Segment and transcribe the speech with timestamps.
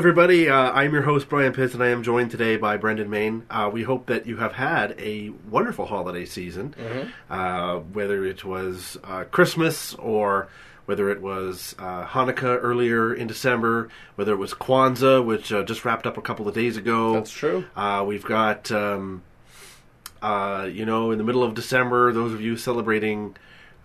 [0.00, 0.48] everybody.
[0.48, 3.44] Uh, I'm your host, Brian Pitts, and I am joined today by Brendan Main.
[3.50, 6.74] Uh, we hope that you have had a wonderful holiday season,
[7.28, 10.48] uh, whether it was uh, Christmas or
[10.86, 15.84] whether it was uh, Hanukkah earlier in December, whether it was Kwanzaa, which uh, just
[15.84, 17.12] wrapped up a couple of days ago.
[17.12, 17.66] That's true.
[17.76, 19.22] Uh, we've got, um,
[20.22, 23.36] uh, you know, in the middle of December, those of you celebrating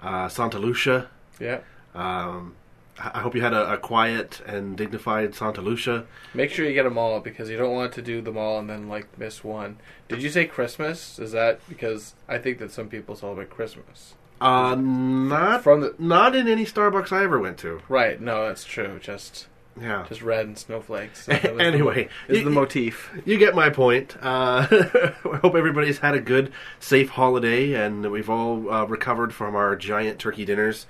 [0.02, 1.09] uh, Santa Lucia.
[1.41, 1.59] Yeah.
[1.94, 2.55] Um,
[2.97, 6.05] I hope you had a, a quiet and dignified Santa Lucia.
[6.33, 8.69] Make sure you get them all because you don't want to do them all and
[8.69, 9.77] then like miss one.
[10.07, 11.19] Did you say Christmas?
[11.19, 14.13] Is that because I think that some people celebrate Christmas?
[14.39, 17.81] Uh, not From the- not in any Starbucks I ever went to.
[17.89, 18.19] Right.
[18.21, 18.99] No, that's true.
[19.01, 19.47] Just
[19.79, 20.05] Yeah.
[20.07, 21.25] just red and snowflakes.
[21.25, 23.11] That was the- Anyway, is you- the motif.
[23.25, 24.16] You get my point.
[24.21, 29.55] Uh, I hope everybody's had a good, safe holiday, and we've all uh, recovered from
[29.55, 30.85] our giant turkey dinners.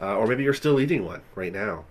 [0.00, 1.84] Uh, or maybe you're still eating one right now,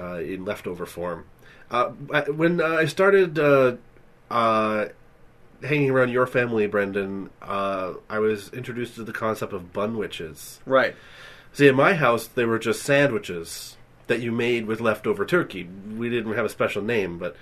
[0.00, 1.26] uh, in leftover form.
[1.70, 3.76] Uh, when uh, I started uh,
[4.30, 4.86] uh,
[5.62, 10.58] hanging around your family, Brendan, uh, I was introduced to the concept of bunwitches.
[10.66, 10.94] Right.
[11.52, 13.76] See, in my house, they were just sandwiches
[14.06, 15.68] that you made with leftover turkey.
[15.96, 17.36] We didn't have a special name, but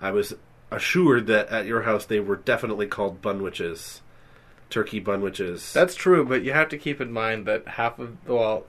[0.00, 0.34] I was
[0.70, 4.00] assured that at your house they were definitely called bunwitches.
[4.68, 5.72] Turkey bunwitches.
[5.72, 8.66] That's true, but you have to keep in mind that half of well,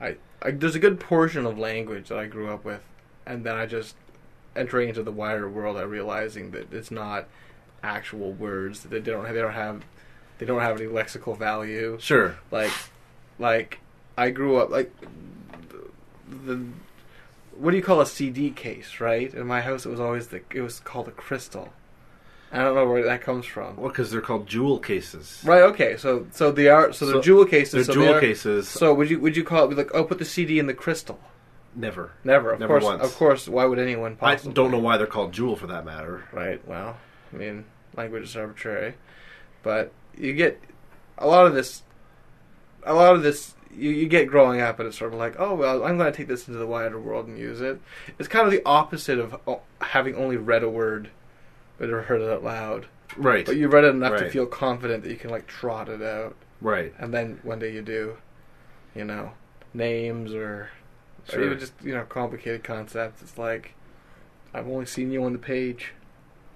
[0.00, 2.82] I, I there's a good portion of language that I grew up with,
[3.26, 3.94] and then I just
[4.56, 7.26] entering into the wider world, I realizing that it's not
[7.82, 8.82] actual words.
[8.82, 9.82] That they don't have, they don't have
[10.38, 11.98] they don't have any lexical value.
[12.00, 12.38] sure.
[12.50, 12.72] Like
[13.38, 13.80] like
[14.16, 14.92] I grew up like
[16.28, 16.66] the, the
[17.56, 19.32] what do you call a CD case, right?
[19.32, 21.72] In my house, it was always the it was called a crystal.
[22.52, 23.76] I don't know where that comes from.
[23.76, 25.40] Well, because they're called jewel cases.
[25.44, 25.62] Right.
[25.62, 25.96] Okay.
[25.96, 27.72] So so they are so they're So jewel cases.
[27.72, 28.68] They're so jewel are- cases.
[28.68, 31.20] So would you would you call it like oh put the CD in the crystal?
[31.76, 32.12] Never.
[32.24, 32.50] Never.
[32.52, 32.84] Of Never course.
[32.84, 33.02] once.
[33.04, 33.48] Of course.
[33.48, 34.54] Why would anyone I possibly?
[34.54, 36.24] don't know why they're called jewel for that matter.
[36.32, 36.60] Right.
[36.66, 36.96] Well,
[37.32, 37.64] I mean,
[37.96, 38.94] language is arbitrary,
[39.62, 40.60] but you get
[41.18, 41.82] a lot of this.
[42.82, 45.54] A lot of this you, you get growing up, and it's sort of like, oh
[45.54, 47.80] well, I'm going to take this into the wider world and use it.
[48.18, 49.36] It's kind of the opposite of
[49.80, 51.10] having only read a word,
[51.88, 52.86] never heard it out loud.
[53.16, 53.44] Right.
[53.46, 54.32] But you read it enough to Right.
[54.32, 56.36] feel confident that you can like trot it out.
[56.60, 56.92] right.
[56.98, 58.16] and then one day you do,
[58.94, 59.32] you know,
[59.72, 60.68] names or,
[61.28, 61.44] or Sure.
[61.44, 63.22] even just you know complicated concepts.
[63.22, 63.74] It's like
[64.54, 65.92] I've only seen you on the page.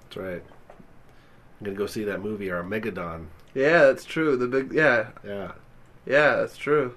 [0.04, 0.42] That's right.
[1.60, 3.28] I'm gonna go see that movie, Armageddon.
[3.54, 4.36] Yeah, that's true.
[4.36, 5.52] The big yeah Yeah.
[6.06, 6.94] yeah that's true.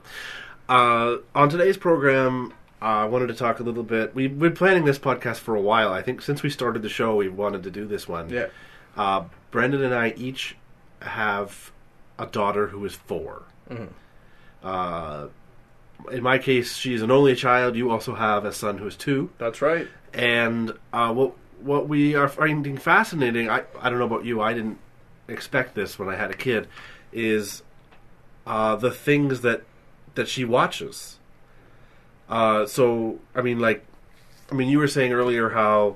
[0.69, 4.13] Uh, on today's program, uh, I wanted to talk a little bit.
[4.15, 5.91] We've been planning this podcast for a while.
[5.91, 8.29] I think since we started the show, we wanted to do this one.
[8.29, 8.47] Yeah
[8.95, 10.55] Uh, Brendan and I each
[11.01, 11.71] have
[12.19, 13.89] a daughter who is 4 Mhm.
[14.63, 15.27] Uh,
[16.11, 17.75] in my case, she's an only child.
[17.75, 19.29] You also have a son who is two.
[19.37, 19.87] that's right.
[20.13, 24.53] And uh, what what we are finding fascinating, I I don't know about you, I
[24.53, 24.77] didn't
[25.27, 26.67] expect this when I had a kid,
[27.11, 27.63] is
[28.45, 29.63] uh, the things that
[30.15, 31.16] that she watches.
[32.29, 33.85] Uh, so I mean, like,
[34.51, 35.95] I mean, you were saying earlier how,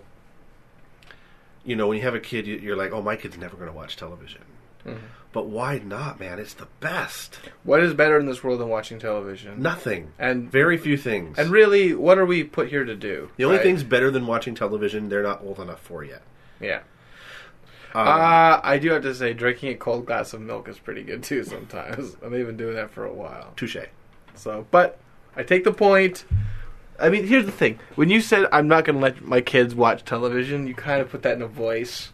[1.64, 3.70] you know, when you have a kid, you, you're like, oh, my kid's never going
[3.70, 4.42] to watch television.
[4.86, 4.98] Mhm.
[5.34, 6.40] But why not, man?
[6.40, 7.40] It's the best.
[7.64, 9.62] What is better in this world than watching television?
[9.62, 10.12] Nothing.
[10.20, 11.38] And Very few things.
[11.38, 13.30] and really, what are we put here to do?
[13.38, 13.64] the only right?
[13.64, 16.22] things better than watching television, they're not old enough for yet.
[16.60, 16.80] Yeah.
[17.94, 21.04] Um, Uh, I do have to say, drinking a cold glass of milk is pretty
[21.04, 21.44] good too.
[21.46, 23.54] Sometimes, and they've been doing that for a while.
[23.56, 23.78] touche.
[24.36, 24.98] So, but
[25.36, 26.26] I take the point.
[27.00, 29.74] I mean, here's the thing: when you said I'm not going to let my kids
[29.74, 32.12] watch television, you kind of put that in a voice,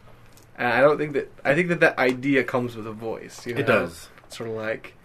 [0.57, 1.31] and I don't think that.
[1.43, 3.45] I think that that idea comes with a voice.
[3.45, 3.61] You know?
[3.61, 4.09] It does.
[4.29, 4.95] Sort of like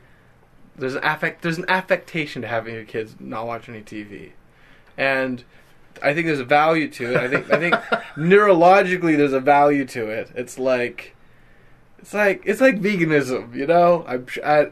[0.77, 1.43] there's an affect.
[1.43, 4.33] There's an affectation to having your kids not watch any TV,
[4.97, 5.45] and
[6.03, 7.17] I think there's a value to it.
[7.17, 7.75] I think I think
[8.17, 10.31] neurologically there's a value to it.
[10.35, 11.15] It's like
[11.99, 14.05] it's like it's like veganism, you know.
[14.07, 14.71] I'm I,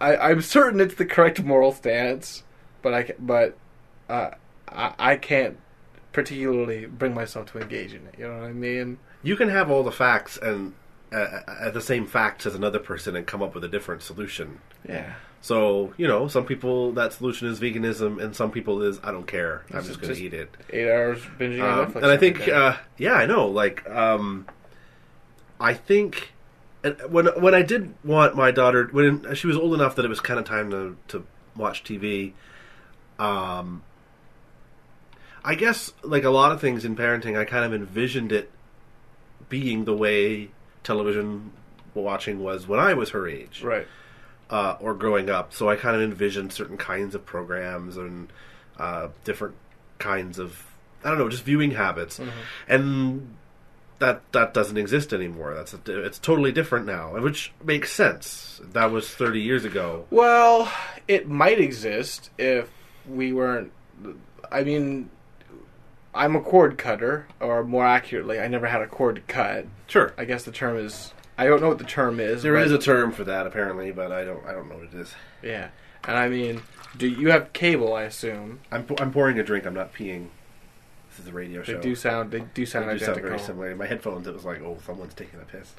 [0.00, 2.42] I, I'm certain it's the correct moral stance,
[2.82, 3.56] but I but
[4.08, 4.30] uh,
[4.68, 5.58] I I can't
[6.12, 8.14] particularly bring myself to engage in it.
[8.18, 8.98] You know what I mean?
[9.22, 10.74] You can have all the facts and
[11.12, 14.60] uh, at the same facts as another person and come up with a different solution.
[14.88, 15.14] Yeah.
[15.42, 19.26] So you know, some people that solution is veganism, and some people is I don't
[19.26, 19.64] care.
[19.70, 20.54] I'm It's just going to eat it.
[20.70, 21.96] Eight hours binging on Um, Netflix.
[21.96, 23.46] and I think, uh, yeah, I know.
[23.48, 24.46] Like, um,
[25.58, 26.32] I think
[26.82, 30.08] and when when I did want my daughter when she was old enough that it
[30.08, 32.32] was kind of time to to watch TV.
[33.18, 33.82] Um,
[35.44, 38.50] I guess like a lot of things in parenting, I kind of envisioned it
[39.48, 40.50] being the way
[40.82, 41.52] television
[41.94, 43.86] watching was when I was her age right.
[44.48, 45.52] uh, or growing up.
[45.52, 48.32] So I kind of envisioned certain kinds of programs and
[48.78, 49.56] uh, different
[49.98, 50.66] kinds of
[51.02, 52.18] I don't know, just viewing habits,
[52.68, 53.34] and
[54.00, 55.54] that that doesn't exist anymore.
[55.54, 58.60] That's a, it's totally different now, which makes sense.
[58.72, 60.06] That was thirty years ago.
[60.10, 60.70] Well,
[61.06, 62.68] it might exist if
[63.08, 63.72] we weren't.
[64.50, 65.10] I mean,
[66.14, 69.66] I'm a cord cutter, or more accurately, I never had a cord cut.
[69.86, 71.14] Sure, I guess the term is.
[71.38, 72.42] I don't know what the term is.
[72.42, 74.94] there is a term for that apparently, but I don't I don't know what it
[74.94, 75.14] is.
[75.42, 75.68] Yeah,
[76.04, 76.62] and I mean,
[76.96, 77.94] do you have cable?
[77.94, 79.66] I assume I'm I'm pouring a drink.
[79.66, 80.28] I'm not peeing.
[81.20, 82.30] Is a radio they do sound.
[82.30, 83.70] They do They sound do sound very similar.
[83.70, 85.74] In my headphones, it was like, oh, someone's taking a piss.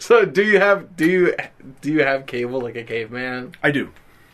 [0.04, 1.34] so, do you have do you
[1.80, 3.52] do you have cable like a caveman?
[3.62, 3.90] I do.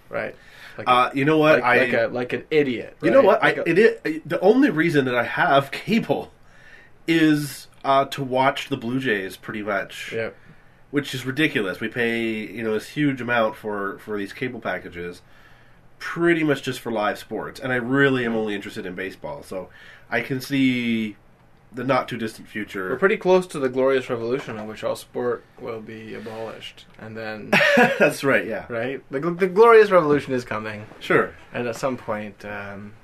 [0.08, 0.34] Right.
[0.78, 1.60] Like, Uh, you know what?
[1.60, 2.96] like, I like a like an idiot.
[3.02, 3.42] You know what?
[3.42, 6.32] I, Like a- it is, the only reason that I have cable
[7.06, 10.30] is uh, to watch the Blue Jays, pretty much, yeah.
[10.90, 11.80] which is ridiculous.
[11.80, 15.20] We pay you know this huge amount for for these cable packages,
[16.02, 19.44] pretty much just for live sports, and I really am only interested in baseball.
[19.44, 19.68] So
[20.10, 21.16] I can see
[21.72, 22.90] the not too distant future.
[22.90, 27.16] We're pretty close to the glorious revolution in which all sport will be abolished, and
[27.16, 28.44] then That's right.
[28.46, 28.66] Yeah.
[28.68, 31.34] right, the, the glorious revolution is coming, Sure.
[31.54, 32.94] and at some point, um,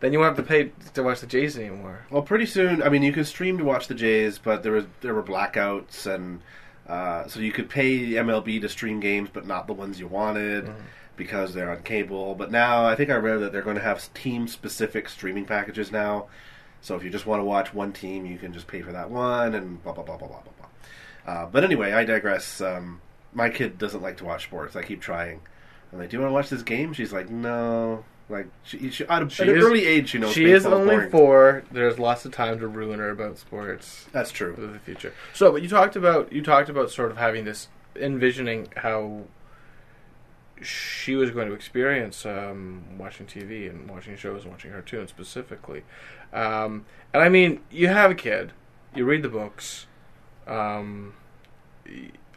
[0.00, 2.04] then you won't have to pay to watch the Jays anymore.
[2.10, 2.82] Well, pretty soon.
[2.82, 6.06] I mean, you can stream to watch the Jays, but there was there were blackouts,
[6.06, 6.40] and
[6.86, 10.06] uh, so you could pay the MLB to stream games, but not the ones you
[10.06, 10.70] wanted
[11.18, 12.34] because they're on cable.
[12.34, 16.28] But now, I think I read that they're going to have team-specific streaming packages now.
[16.80, 19.10] So if you just want to watch one team, you can just pay for that
[19.10, 21.32] one, and blah blah blah blah blah blah blah.
[21.34, 22.60] Uh, but anyway, I digress.
[22.60, 23.02] Um,
[23.34, 24.76] my kid doesn't like to watch sports.
[24.76, 25.40] I keep trying.
[25.92, 29.06] I'm like, "Do you want to watch this game?" She's like, "No." Like, she, she,
[29.06, 31.10] at, a, She at an early age, you know, she is only boring.
[31.10, 31.64] four.
[31.72, 34.04] There's lots of time to ruin her about sports.
[34.12, 34.54] That's true.
[34.54, 35.14] for the future.
[35.32, 39.22] So, but you talked about you talked about sort of having this envisioning how
[40.62, 45.84] she was going to experience um, watching TV and watching shows and watching cartoons specifically.
[46.32, 46.84] Um,
[47.14, 48.52] and I mean, you have a kid,
[48.94, 49.86] you read the books,
[50.46, 51.14] um,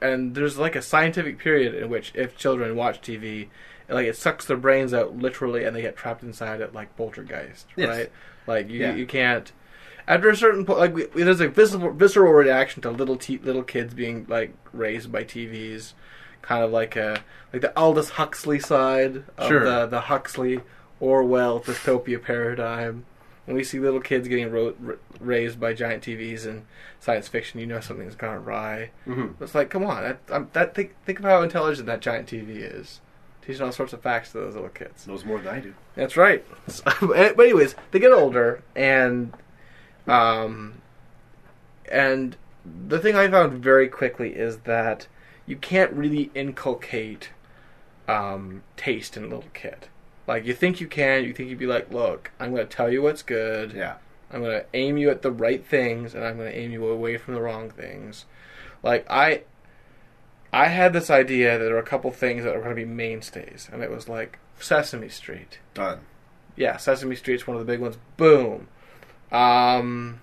[0.01, 3.49] and there's like a scientific period in which if children watch TV,
[3.89, 7.67] like it sucks their brains out literally, and they get trapped inside it like poltergeist,
[7.75, 7.87] Yes.
[7.89, 8.11] right?
[8.47, 8.95] Like you, Yeah.
[8.95, 9.51] you can't.
[10.07, 13.93] After a certain point, like we, there's a visceral, visceral reaction to little little kids
[13.93, 15.93] being like raised by TVs,
[16.41, 17.23] kind of like a
[17.53, 19.63] like the Aldous Huxley side of Sure.
[19.63, 20.61] the the Huxley
[20.99, 23.05] Orwell dystopia paradigm.
[23.45, 26.65] When we see little kids getting ro- r- raised by giant TVs and
[26.99, 28.91] science fiction, you know something's gone awry.
[29.05, 32.27] hmm It's like, come on, that, um, that think think of how intelligent that giant
[32.29, 33.01] TV is,
[33.41, 35.07] teaching all sorts of facts to those little kids.
[35.07, 35.73] Knows more than I do.
[35.95, 36.45] That's right.
[36.67, 39.33] So- but anyways, they get older, and
[40.07, 40.75] um,
[41.91, 42.37] and
[42.87, 45.07] the thing I found very quickly is that
[45.45, 47.29] you can't really inculcate
[48.07, 49.87] um, taste in a little kid.
[50.27, 52.91] Like you think you can, you think you'd be like, look, I'm going to tell
[52.91, 53.73] you what's good.
[53.73, 53.95] Yeah.
[54.31, 56.87] I'm going to aim you at the right things, and I'm going to aim you
[56.87, 58.25] away from the wrong things.
[58.81, 59.43] Like I,
[60.53, 62.85] I had this idea that there were a couple things that were going to be
[62.85, 65.59] mainstays, and it was like Sesame Street.
[65.73, 65.99] Done.
[66.55, 67.97] Yeah, Sesame Street's one of the big ones.
[68.17, 68.67] Boom.
[69.31, 70.21] Um,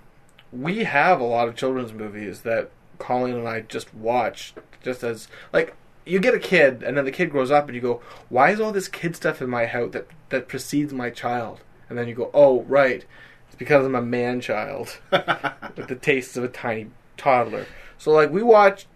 [0.52, 5.28] we have a lot of children's movies that Colleen and I just watch, just as
[5.52, 5.74] like
[6.06, 8.60] you get a kid, and then the kid grows up, and you go, "Why is
[8.60, 12.14] all this kid stuff in my house that that precedes my child?" And then you
[12.14, 13.04] go, "Oh, right,
[13.46, 17.66] it's because I'm a man child with the tastes of a tiny toddler."
[17.98, 18.86] So like we watch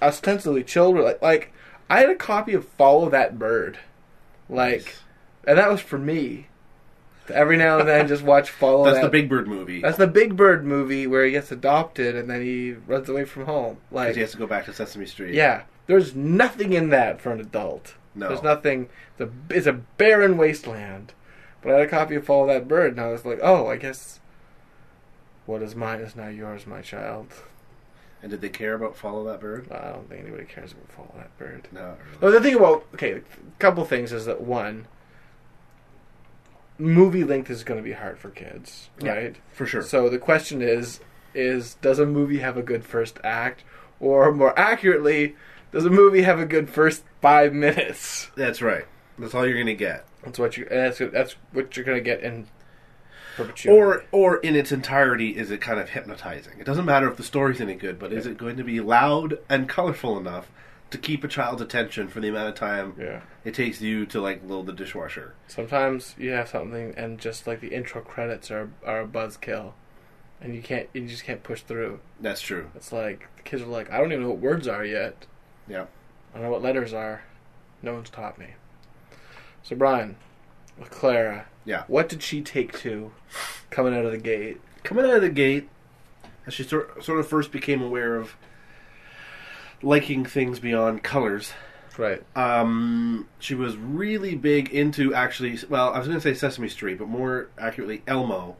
[0.00, 1.52] ostensibly children like like
[1.90, 3.78] I had a copy of Follow That Bird,
[4.48, 5.02] like, Nice.
[5.46, 6.46] and that was for me.
[7.32, 9.04] Every now and then, just watch Follow That's That.
[9.04, 9.80] the Big Bird movie.
[9.80, 13.46] That's the Big Bird movie where he gets adopted and then he runs away from
[13.46, 13.78] home.
[13.90, 15.34] Like, he has to go back to Sesame Street.
[15.34, 17.94] yeah, there's nothing in that for an adult.
[18.14, 18.28] No.
[18.28, 18.88] There's nothing.
[19.18, 21.14] It's a, it's a barren wasteland.
[21.62, 23.76] But I had a copy of Follow That Bird, and I was like, oh, I
[23.76, 24.20] guess
[25.46, 27.28] what is mine is now yours, my child.
[28.22, 29.70] And did they care about Follow That Bird?
[29.72, 31.68] I don't think anybody cares about Follow That Bird.
[31.72, 31.96] No.
[32.20, 33.22] Well, the thing about okay, a
[33.58, 34.86] couple things is that one,
[36.82, 39.12] movie length is going to be hard for kids, Yeah.
[39.12, 39.36] right?
[39.52, 39.82] For sure.
[39.82, 41.00] So the question is,
[41.34, 43.64] is does a movie have a good first act,
[44.00, 45.36] or more accurately,
[45.70, 48.30] does a movie have a good first five minutes?
[48.36, 48.84] That's right.
[49.18, 50.06] That's all you're gonna get.
[50.24, 50.66] That's what you.
[50.68, 52.46] That's that's what you're gonna get in
[53.36, 53.78] perpetuity.
[53.78, 56.58] Or, or in its entirety, is it kind of hypnotizing?
[56.58, 59.38] It doesn't matter if the story's any good, but is it going to be loud
[59.48, 60.50] and colorful enough
[60.92, 63.20] to keep a child's attention for the amount of time yeah.
[63.44, 65.34] it takes you to like load the dishwasher?
[65.48, 69.72] Sometimes you have something, and just like the intro credits are are a buzzkill,
[70.40, 72.00] and you can't you just can't push through.
[72.20, 72.70] That's true.
[72.74, 75.26] It's like the kids are like, I don't even know what words are yet.
[75.68, 75.86] Yeah.
[76.32, 77.24] I don't know what letters are.
[77.82, 78.48] No one's taught me.
[79.62, 80.16] So Brian,
[80.78, 81.84] with Clara, Yeah.
[81.86, 83.12] what did she take to
[83.70, 84.60] coming out of the gate?
[84.82, 85.68] coming out of the gate,
[86.46, 88.36] as she sort sort of first became aware of
[89.82, 91.52] liking things beyond colors,
[91.98, 92.22] Right.
[92.36, 95.58] um, she was really big into actually.
[95.68, 98.56] Well, I was going to say Sesame Street, but more accurately, Elmo.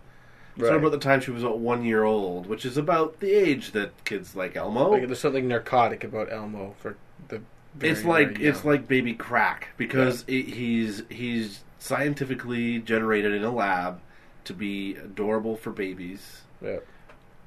[0.56, 0.70] Right.
[0.70, 3.72] Of about the time she was about one year old, which is about the age
[3.72, 4.90] that kids like Elmo.
[4.90, 6.96] Like there's something narcotic about Elmo for
[7.28, 7.40] the.
[7.80, 14.00] it's like it's like baby crack because it, he's he's scientifically generated in a lab
[14.44, 16.42] to be adorable for babies.
[16.60, 16.80] Yeah.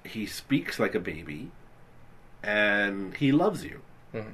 [0.03, 1.51] He speaks like a baby,
[2.45, 3.81] and he loves you.
[4.13, 4.33] Mhm.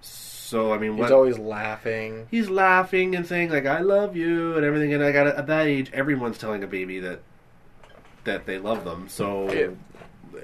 [0.00, 2.26] So I mean, He's what, always laughing.
[2.30, 4.92] he's laughing and saying like "I love you" and everything.
[4.94, 7.20] And I got at that age, everyone's telling a baby that
[8.24, 9.08] that they love them.
[9.08, 9.68] So Yeah.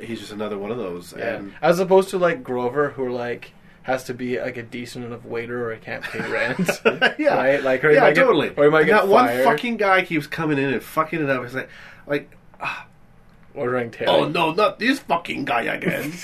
[0.01, 1.13] he's just another one of those.
[1.17, 1.37] Yeah.
[1.37, 5.25] And As opposed to like Grover, who like has to be like a decent enough
[5.25, 6.71] waiter or he can't pay rent.
[7.19, 7.63] yeah, Right?
[7.63, 8.53] Like, or yeah, might get- totally.
[8.57, 11.29] or he might And get that one fucking guy keeps coming in and fucking it
[11.31, 11.45] up.
[11.45, 11.69] It's like,
[12.07, 12.31] like,
[13.57, 14.11] ordering tail.
[14.11, 16.13] oh no, not this fucking guy again.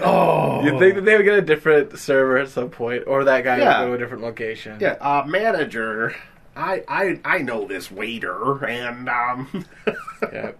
[0.00, 3.44] oh, You'd think that they would get a different server at some point, or that
[3.44, 3.80] guy Yeah.
[3.80, 4.78] would go to a different location.
[4.80, 6.14] yeah, uh, manager.
[6.56, 9.64] I, I I know this waiter, and um,
[10.32, 10.52] Yeah.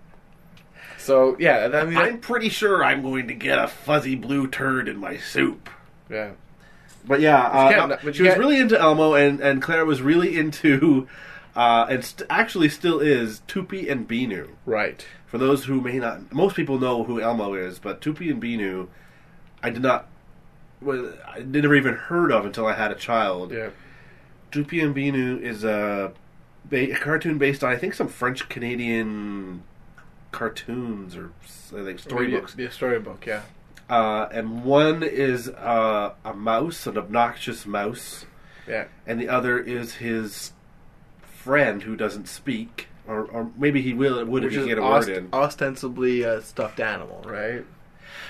[0.99, 4.89] So yeah, I mean, I'm pretty sure I'm going to get a fuzzy blue turd
[4.89, 5.69] in my soup.
[6.11, 6.33] yeah,
[7.07, 11.09] But yeah, uh, but she was really into Elmo, and, and Claire was really into,
[11.59, 14.49] uh, and st- actually still is Toopy and Binoo.
[14.65, 15.05] right.
[15.27, 18.89] For those who may not, most people know who Elmo is, but Toopy and Binoo,
[19.63, 20.09] I did not,
[20.81, 23.53] well, I never even heard of until I had a child.
[23.53, 23.69] Yeah,
[24.53, 26.13] Toopy and Binoo is a,
[26.65, 29.65] ba- a cartoon based on I think some French Canadian
[30.33, 31.33] cartoons or
[31.79, 32.55] I think storybooks.
[32.55, 33.43] The storybook, yeah,
[33.91, 38.25] Uh, and one is uh, a mouse, an obnoxious mouse,
[38.67, 40.53] yeah, and the other is his
[41.39, 45.09] friend who doesn't speak, or, or maybe he will would if he get a ost-
[45.09, 45.29] word in.
[45.33, 47.65] ostensibly a stuffed animal, right?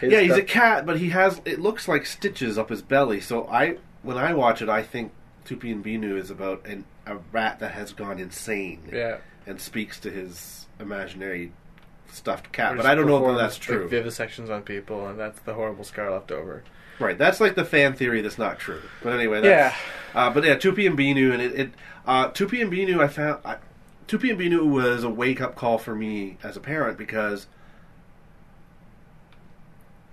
[0.00, 3.20] His yeah, he's a cat, but he has it looks like stitches up his belly.
[3.20, 5.12] So I, when I watch it, I think
[5.44, 9.18] Toopy and Binoo is about an, a rat that has gone insane yeah.
[9.46, 11.52] and speaks to his imaginary
[12.12, 12.74] stuffed cat.
[12.74, 13.88] Or But I don't know if that's like, true.
[13.88, 16.62] vivisections on people, and that's the horrible scar left over.
[16.98, 18.82] Right, that's like the fan theory that's not true.
[19.02, 19.74] But anyway, that's,
[20.14, 20.20] Yeah.
[20.20, 21.70] Uh, but yeah, Toopy and Binoo, and it, it
[22.06, 23.56] uh, Toopy and Binoo, I found I,
[24.08, 27.46] Toopy and Binoo was a wake up call for me as a parent because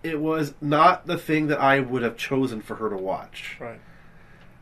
[0.03, 3.57] it was not the thing that I would have chosen for her to watch.
[3.59, 3.79] Right.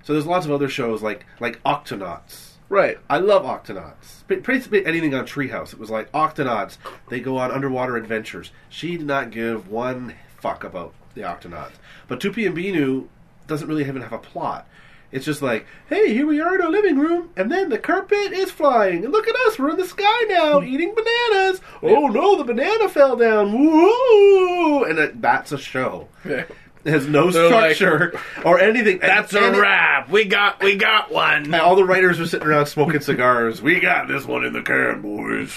[0.04, 2.52] So there's lots of other shows like like Octonauts.
[2.70, 2.98] Right.
[3.10, 4.26] I love Octonauts.
[4.28, 5.74] Pretty pretty anything on Treehouse.
[5.74, 6.78] It was like Octonauts.
[7.10, 8.52] They go on underwater adventures.
[8.70, 11.74] She did not give one fuck about the Octonauts.
[12.08, 13.08] But Toopy and Binoo
[13.48, 14.68] doesn't really even have a plot.
[15.12, 18.34] It's just like, hey, here we are in our living room, and then the carpet
[18.34, 20.66] is flying, and look at us, we're in the sky now, hmm.
[20.68, 21.62] eating bananas.
[21.84, 23.54] Oh no, the banana fell down.
[23.54, 24.84] Woo!
[24.86, 26.08] And it, that's a show.
[26.26, 26.46] Yeah.
[26.86, 29.00] It has no They're like, structure or anything.
[29.00, 30.10] That's And a wrap.
[30.10, 31.54] We got we got one.
[31.54, 33.62] all the writers were sitting around smoking cigars.
[33.62, 35.52] We got this one in the can, boys.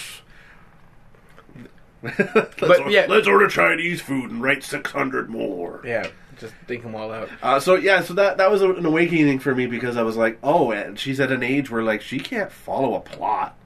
[2.03, 3.07] Let's, But, or- yeah.
[3.09, 5.81] let's order Chinese food and write six hundred more.
[5.85, 6.07] Yeah,
[6.39, 7.29] just think them all out.
[7.43, 10.39] Uh, so yeah, so that that was an awakening for me because I was like,
[10.43, 13.57] oh, and she's at an age where like she can't follow a plot,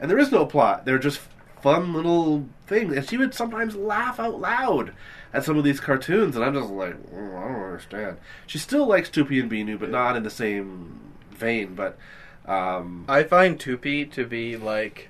[0.00, 0.84] and there is no plot.
[0.84, 1.20] They're just
[1.62, 4.92] fun little things, and she would sometimes laugh out loud
[5.32, 8.18] at some of these cartoons, and I'm just like, "Mm, I don't understand.
[8.46, 11.00] She still likes Toopy and Binoo, but not in the same
[11.32, 11.74] vein.
[11.74, 11.98] But
[12.46, 15.08] um, I find Toopy to be like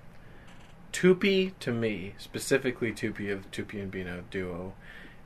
[0.93, 4.75] Toopy to me, specifically Toopy of Toopy and Binoo duo,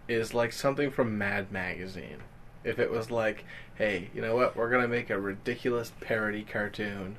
[0.08, 2.18] is like something from Mad Magazine.
[2.64, 3.44] If it was like,
[3.76, 7.16] hey, you know what, we're gonna make a ridiculous parody cartoon.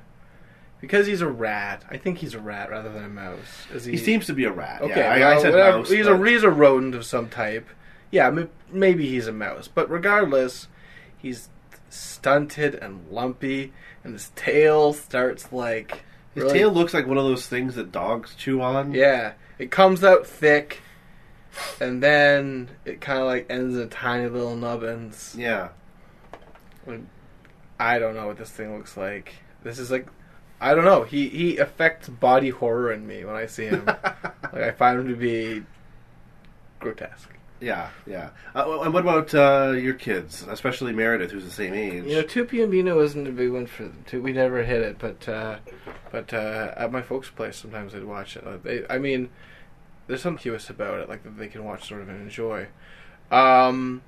[0.80, 1.82] Because he's a rat.
[1.90, 3.66] I think he's a rat rather than a mouse.
[3.72, 4.82] Is he seems to be a rat.
[4.82, 5.78] Okay, yeah, I, I said whatever.
[5.78, 7.68] mouse, he's but- a he's a rodent of some type.
[8.10, 10.68] Yeah, maybe he's a mouse, but regardless,
[11.16, 11.48] he's
[11.88, 13.72] stunted and lumpy,
[14.04, 17.92] and his tail starts like His really- tail looks like one of those things that
[17.92, 18.92] dogs chew on.
[18.92, 20.80] Yeah, it comes out thick,
[21.80, 25.34] and then it kind of like ends in tiny little nubbins.
[25.38, 25.68] Yeah.
[27.78, 29.34] I don't know what this thing looks like.
[29.62, 30.06] This is like,
[30.60, 31.02] I don't know.
[31.02, 33.84] He he affects body horror in me when I see him.
[33.86, 35.62] like I find him to be
[36.80, 37.33] grotesque.
[37.64, 38.30] Yeah, yeah.
[38.54, 42.04] Uh, and what about uh, your kids, especially Meredith, who's the same age?
[42.04, 44.20] You know, Toopy and Binoo isn't a big one for two.
[44.20, 45.58] We never hit it, but uh,
[46.12, 48.46] but uh, at my folks' place, sometimes they'd watch it.
[48.46, 49.30] Uh, They, I mean,
[50.06, 52.66] there's something curious about it, like that they can watch sort of and enjoy.
[53.30, 54.02] Um,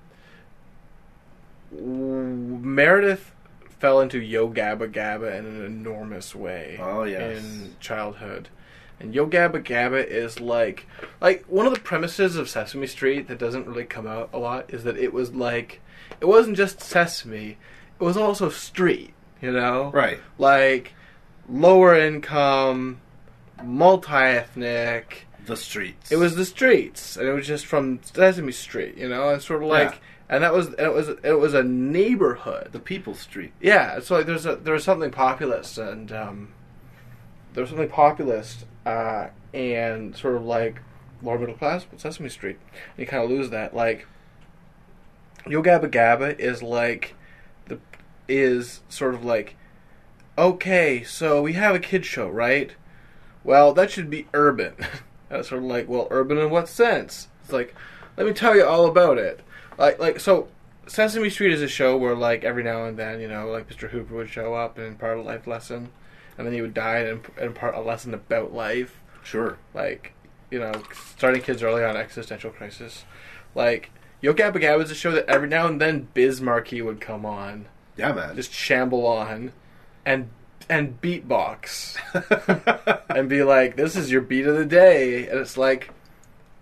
[1.75, 3.32] w- Meredith
[3.78, 6.78] fell into Yo Gabba Gabba in an enormous way.
[6.80, 7.38] Oh, yes.
[7.42, 8.48] in childhood.
[8.98, 10.86] And Yo Gabba Gabba is like
[11.20, 14.72] like one of the premises of Sesame Street that doesn't really come out a lot
[14.72, 15.80] is that it was like
[16.20, 17.58] it wasn't just Sesame,
[18.00, 19.12] it was also street,
[19.42, 19.90] you know?
[19.92, 20.18] Right.
[20.38, 20.94] Like
[21.48, 23.00] lower income,
[23.62, 25.26] multi ethnic.
[25.44, 26.10] The streets.
[26.10, 29.62] It was the streets, and it was just from Sesame Street, you know, and sort
[29.62, 29.96] of like, Yeah.
[30.36, 32.70] and that was it was it was a neighborhood.
[32.72, 33.52] the People's Street.
[33.60, 36.48] Yeah, so like there's a there's something populist and um,
[37.54, 40.81] there's something populist uh, and sort of like
[41.23, 42.59] lower middle class with Sesame Street.
[42.73, 43.76] And you kind of lose that.
[43.76, 44.07] Like
[45.47, 47.14] Yo Gabba Gabba is like
[47.66, 47.78] the
[48.26, 49.57] is sort of like
[50.38, 52.75] okay, so we have a kid show, right?
[53.45, 54.75] Well, that should be urban.
[55.28, 57.28] That's sort of like, well, urban in what sense?
[57.43, 57.75] It's like,
[58.16, 59.40] let me tell you all about it.
[59.78, 60.49] Like, like so,
[60.87, 63.90] Sesame Street is a show where, like, every now and then, you know, like Mr.
[63.90, 65.90] Hooper would show up and impart of life lesson,
[66.37, 69.01] and then he would die and imp- impart a lesson about life.
[69.22, 69.59] Sure.
[69.75, 70.12] like
[70.51, 70.72] you know
[71.16, 73.05] starting kids early on existential crisis.
[73.55, 77.01] Like yo gabba gabba is a show that every now and then biz markie would
[77.01, 77.66] come on.
[77.96, 78.37] Yeah, man.
[78.37, 79.53] just shamble on
[80.05, 80.31] and
[80.68, 81.96] and beatbox.
[83.09, 85.27] And be like this is your beat of the day.
[85.29, 85.90] And it's like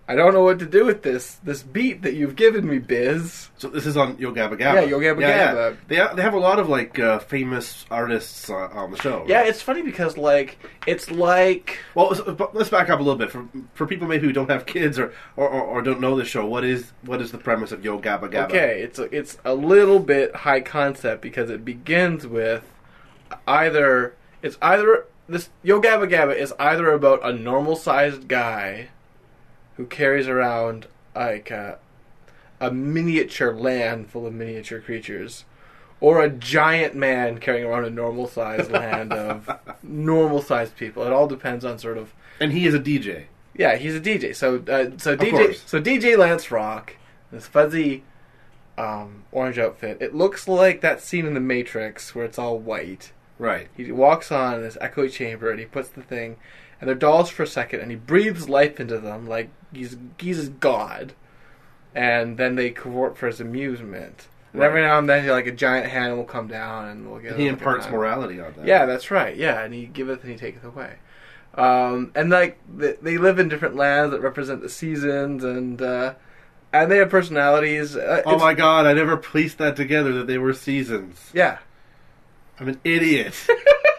[0.06, 3.50] i don't know what to do with this this beat that you've given me biz
[3.56, 4.74] so this is on Yo Gabba Gabba.
[4.74, 5.76] Yeah, Yo Gabba Gabba.
[5.88, 9.24] They ha- they have a lot of like uh, famous artists uh, on the show.
[9.26, 12.12] yeah it's funny because like it's like Well,
[12.52, 15.14] let's back up a little bit for for people maybe who don't have kids or
[15.36, 16.44] or, or, or don't know the show.
[16.44, 18.46] What is what is the premise of Yo Gabba Gabba?
[18.50, 22.64] Okay, it's a, it's a little bit high concept because it begins with
[23.46, 28.88] either it's either this Yo Gabba Gabba is either about a normal sized guy
[29.76, 31.78] who carries around like a,
[32.60, 35.44] a miniature land full of miniature creatures,
[36.00, 39.50] or a giant man carrying around a normal sized land of
[39.82, 41.02] normal sized people.
[41.04, 43.24] It all depends on sort of And he is a DJ.
[43.54, 44.34] yeah, he's a DJ.
[44.34, 46.96] So uh, so DJ so DJ Lance Rock,
[47.30, 48.02] this fuzzy
[48.76, 49.98] um, orange outfit.
[50.00, 53.12] It looks like that scene in the Matrix where it's all white.
[53.38, 53.68] Right.
[53.76, 56.36] He walks on in this echoey chamber and he puts the thing,
[56.80, 60.48] and they're dolls for a second, and he breathes life into them like he's he's
[60.48, 61.12] god,
[61.94, 64.28] and then they cavort for his amusement.
[64.52, 67.32] And every now and then, like a giant hand will come down, and we'll get.
[67.32, 68.66] And he imparts morality on that.
[68.66, 69.36] Yeah, that's right.
[69.36, 70.94] Yeah, and he giveth and he taketh away.
[71.56, 76.14] Um, and like they, they live in different lands that represent the seasons, and uh,
[76.72, 77.96] and they have personalities.
[77.96, 81.30] Uh, Oh my god, I never pieced that together that they were seasons.
[81.32, 81.58] Yeah,
[82.60, 83.34] I'm an idiot.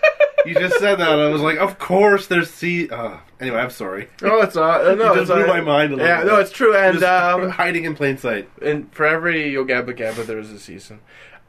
[0.46, 1.20] you just said that.
[1.20, 2.90] I was like, of course there's sea.
[2.90, 4.10] Uh, anyway, I'm sorry.
[4.24, 6.28] Oh, it's uh, no, just it's blew all my mind a little Yeah, bit.
[6.28, 6.76] no, it's true.
[6.76, 7.06] And Just
[7.44, 8.50] um, hiding in plain sight.
[8.62, 11.00] and for every Yo Gabba Gabba, there is a season,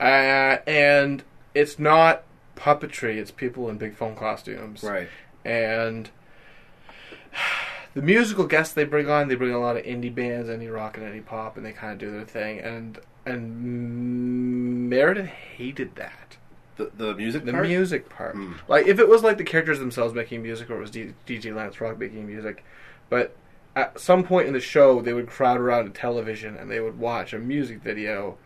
[0.01, 1.23] uh, and
[1.55, 2.25] it's not
[2.57, 4.83] puppetry; it's people in big foam costumes.
[4.83, 5.09] Right.
[5.45, 6.11] and
[7.95, 10.97] the musical guests they bring on, they bring a lot of indie bands, indie rock
[10.99, 12.59] and indie pop, and they kind of do their thing.
[12.61, 16.36] And and Meredith hated that
[16.77, 17.67] The the music the part.
[17.67, 18.35] music part.
[18.35, 18.53] Hmm.
[18.69, 21.55] Like if it was like the characters themselves making music, or it was D- DJ
[21.55, 22.65] Lance Rock making music,
[23.09, 23.35] but
[23.75, 26.99] at some point in the show, they would crowd around a television and they would
[26.99, 28.37] watch a music video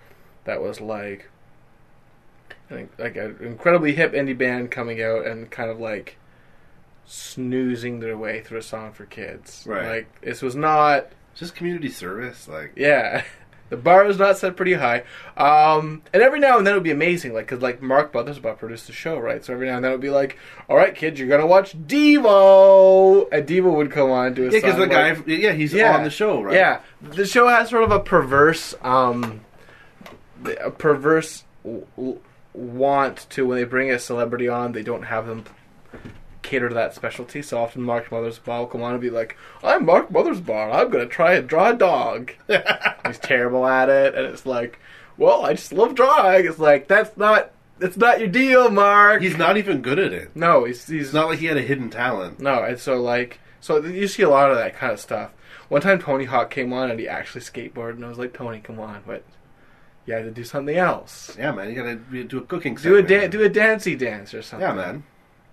[0.44, 1.28] that was like.
[2.70, 6.18] Like an incredibly hip indie band coming out and kind of like
[7.04, 9.64] snoozing their way through a song for kids.
[9.66, 9.88] Right.
[9.88, 13.24] Like this was not Just community service, like yeah.
[13.70, 15.04] The bar is not set pretty high.
[15.36, 18.58] Um, and every now and then it would be amazing, like, because, like, Mark Mothersbaugh
[18.58, 19.44] produced the show, right?
[19.44, 20.36] So every now and then it would be like,
[20.68, 23.28] all right, kids, you're going to watch Devo!
[23.32, 25.96] And Devo would come on to a yeah, because the guy, like- yeah, he's Yeah.
[25.96, 26.54] on the show, right?
[26.54, 26.80] Yeah.
[27.00, 29.40] The show has sort of a perverse, um,
[30.44, 31.44] a perverse
[32.52, 35.44] want to, when they bring a celebrity on, they don't have them
[36.50, 37.40] cater to that specialty.
[37.42, 40.74] So often Mark Mothersbaugh will come on and be like, I'm Mark Mothersbaugh.
[40.74, 42.32] I'm going to try and draw a dog.
[43.06, 44.14] He's terrible at it.
[44.14, 44.78] And it's like,
[45.16, 46.46] well, I just love drawing.
[46.46, 49.22] It's like, that's not, it's not your deal, Mark.
[49.22, 50.34] He's not even good at it.
[50.34, 52.40] no, he's, he's It's not like he had a hidden talent.
[52.40, 55.30] no, and so like So you see a lot of that kind of stuff.
[55.68, 58.58] One time Tony Hawk came on and he actually skateboarded, and I was like, Tony,
[58.58, 59.22] come on, but
[60.04, 61.36] you had to do something else.
[61.38, 62.74] Yeah, man, you gotta do a cooking.
[62.74, 64.66] Do a da- do a dancey dance or something.
[64.66, 65.04] Yeah, man.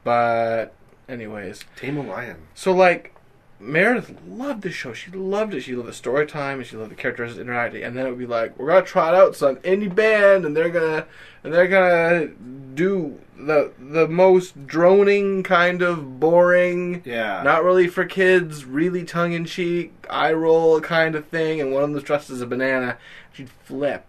[0.04, 0.74] But
[1.10, 2.38] anyways, Tame a lion.
[2.54, 3.14] so like
[3.60, 4.94] Meredith loved the show.
[4.94, 5.62] She loved it.
[5.62, 7.82] She loved the story time and she loved the characters interacting.
[7.84, 10.56] And then it would be like, we're gonna try it out some indie band, and
[10.56, 11.08] they're gonna
[11.44, 12.28] and they're gonna
[12.76, 17.42] do the the most droning kind of boring, Yeah.
[17.44, 21.60] not really for kids, really tongue in cheek, eye roll kind of thing.
[21.60, 22.98] And one of them's dressed as a banana.
[23.34, 24.06] She'd flip.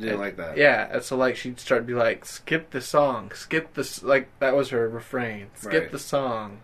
[0.00, 0.56] Didn't like that.
[0.56, 4.02] Yeah, and so like she'd start to be like, skip the song, skip this.
[4.02, 5.48] Like that was her refrain.
[5.54, 5.92] Skip Right.
[5.92, 6.60] the song.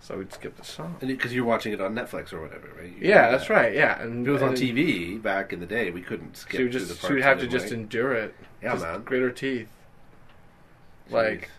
[0.00, 0.96] So we'd skip the song.
[1.00, 2.88] Because you're watching it on Netflix or whatever, right?
[2.98, 3.54] You Yeah, that's that.
[3.54, 3.74] right.
[3.74, 6.64] Yeah, and If it was on TV back in the day, we couldn't skip She
[6.64, 7.74] would the just she would have to just like.
[7.74, 8.34] endure it.
[8.60, 9.02] Yeah, just man.
[9.04, 9.68] Grit her teeth.
[11.08, 11.12] Jeez.
[11.12, 11.50] Like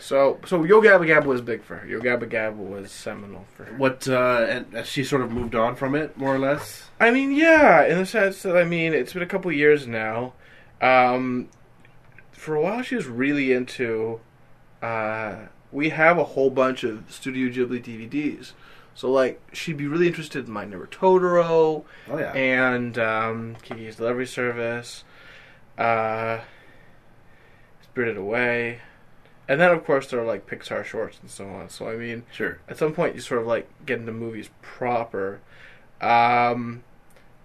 [0.00, 0.38] so.
[0.46, 1.86] So Yo Gabba Gabba was big for her.
[1.86, 3.76] Yo Gabba Gabba was seminal for her.
[3.76, 4.08] what?
[4.08, 6.88] Uh, and has she sort of moved on from it, more or less.
[6.98, 10.32] I mean, yeah, in the sense that I mean, it's been a couple years now.
[10.80, 11.48] Um,
[12.32, 14.20] for a while, she was really into.
[14.82, 15.36] Uh,
[15.72, 18.52] we have a whole bunch of Studio Ghibli DVDs,
[18.94, 22.32] so like she'd be really interested in My Neighbor Totoro Oh yeah.
[22.32, 25.04] and um, Kiki's Delivery Service,
[25.78, 26.40] uh,
[27.82, 28.80] Spirited Away,
[29.50, 31.68] and then of course there are like Pixar shorts and so on.
[31.68, 32.60] So I mean, sure.
[32.68, 35.40] at some point you sort of like get into movies proper.
[36.00, 36.84] Um,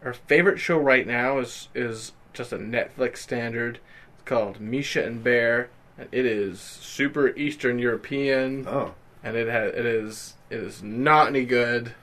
[0.04, 3.80] our favorite show right now is is just a Netflix standard.
[4.14, 9.74] It's called Misha and Bear, and it is super Eastern European, Oh and it has
[9.74, 11.96] it is it is not any good.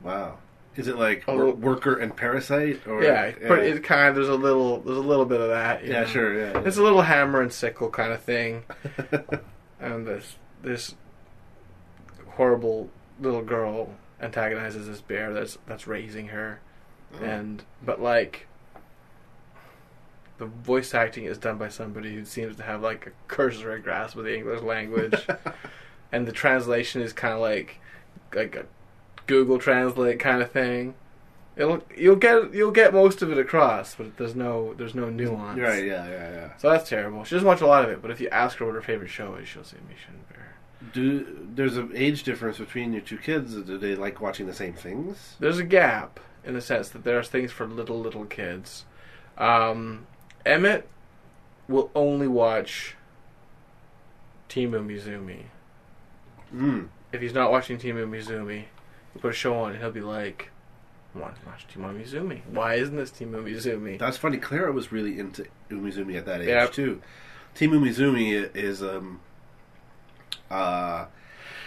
[0.00, 0.38] wow.
[0.76, 2.86] Is it like wor- worker and parasite?
[2.86, 5.84] Or yeah, but it kind of there's a little there's a little bit of that.
[5.86, 6.06] yeah, know.
[6.06, 6.38] sure.
[6.38, 6.62] Yeah.
[6.64, 8.64] It's a little hammer and sickle kind of thing,
[9.80, 10.94] and this this
[12.30, 16.60] horrible little girl antagonizes this bear that's that's raising her,
[17.20, 17.24] Oh.
[17.24, 18.48] and but like
[20.38, 24.16] the voice acting is done by somebody who seems to have like a cursory grasp
[24.16, 25.14] of the English language,
[26.12, 27.78] and the translation is kind of like
[28.34, 28.66] like a
[29.26, 30.94] Google Translate kind of thing.
[31.56, 35.58] It'll you'll get you'll get most of it across, but there's no there's no nuance.
[35.60, 35.84] right.
[35.84, 36.08] Yeah.
[36.08, 36.32] Yeah.
[36.32, 36.56] Yeah.
[36.56, 37.22] So that's terrible.
[37.24, 39.10] She doesn't watch a lot of it, but if you ask her what her favorite
[39.10, 40.54] show is, she'll say Misha and Bear.
[40.92, 43.54] Do there's an age difference between your two kids?
[43.54, 45.36] Do they like watching the same things?
[45.38, 48.84] There's a gap in the sense that there's things for little little kids.
[49.38, 50.06] Um,
[50.44, 50.88] Emmett
[51.68, 52.96] will only watch
[54.48, 55.44] Team Umizoomi.
[56.54, 56.88] Mm.
[57.12, 58.64] If he's not watching Team Umizoomi,
[59.20, 60.50] put a show on and he'll be like,
[61.14, 62.42] "I want to watch Team Umizoomi.
[62.50, 64.38] Why isn't this Team Umizoomi?" That's funny.
[64.38, 66.66] Clara was really into Umizoomi at that age Yeah.
[66.66, 67.00] too.
[67.54, 69.20] Team Umizoomi is um
[70.50, 71.06] uh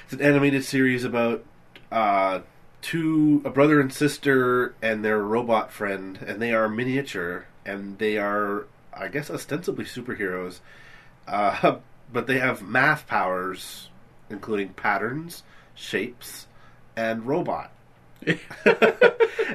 [0.06, 1.44] it's an animated series about
[1.92, 2.42] uh
[2.82, 8.18] two a brother and sister and their robot friend and they are miniature and they
[8.18, 10.60] are I guess ostensibly superheroes.
[11.28, 11.78] Uh
[12.14, 13.90] but they have math powers
[14.30, 16.48] including patterns, shapes,
[16.98, 17.72] and robot.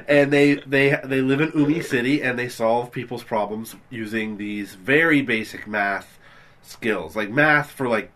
[0.07, 4.73] and they they they live in Umi City and they solve people's problems using these
[4.73, 6.17] very basic math
[6.63, 8.09] skills, like math for like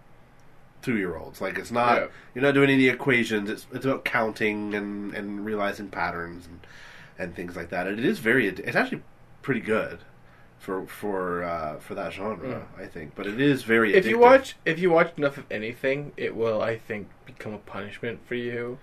[0.82, 1.42] two year olds.
[1.42, 2.08] Like it's not Yeah.
[2.34, 3.50] you're not doing any equations.
[3.50, 6.66] It's it's about counting and and realizing patterns and
[7.20, 7.86] and things like that.
[7.86, 9.04] And it is very it's actually
[9.42, 10.00] pretty good
[10.60, 13.14] for for uh, for that genre, I think.
[13.16, 16.62] But it is very if you watch if you watch enough of anything, it will
[16.62, 18.80] I think become a punishment for you.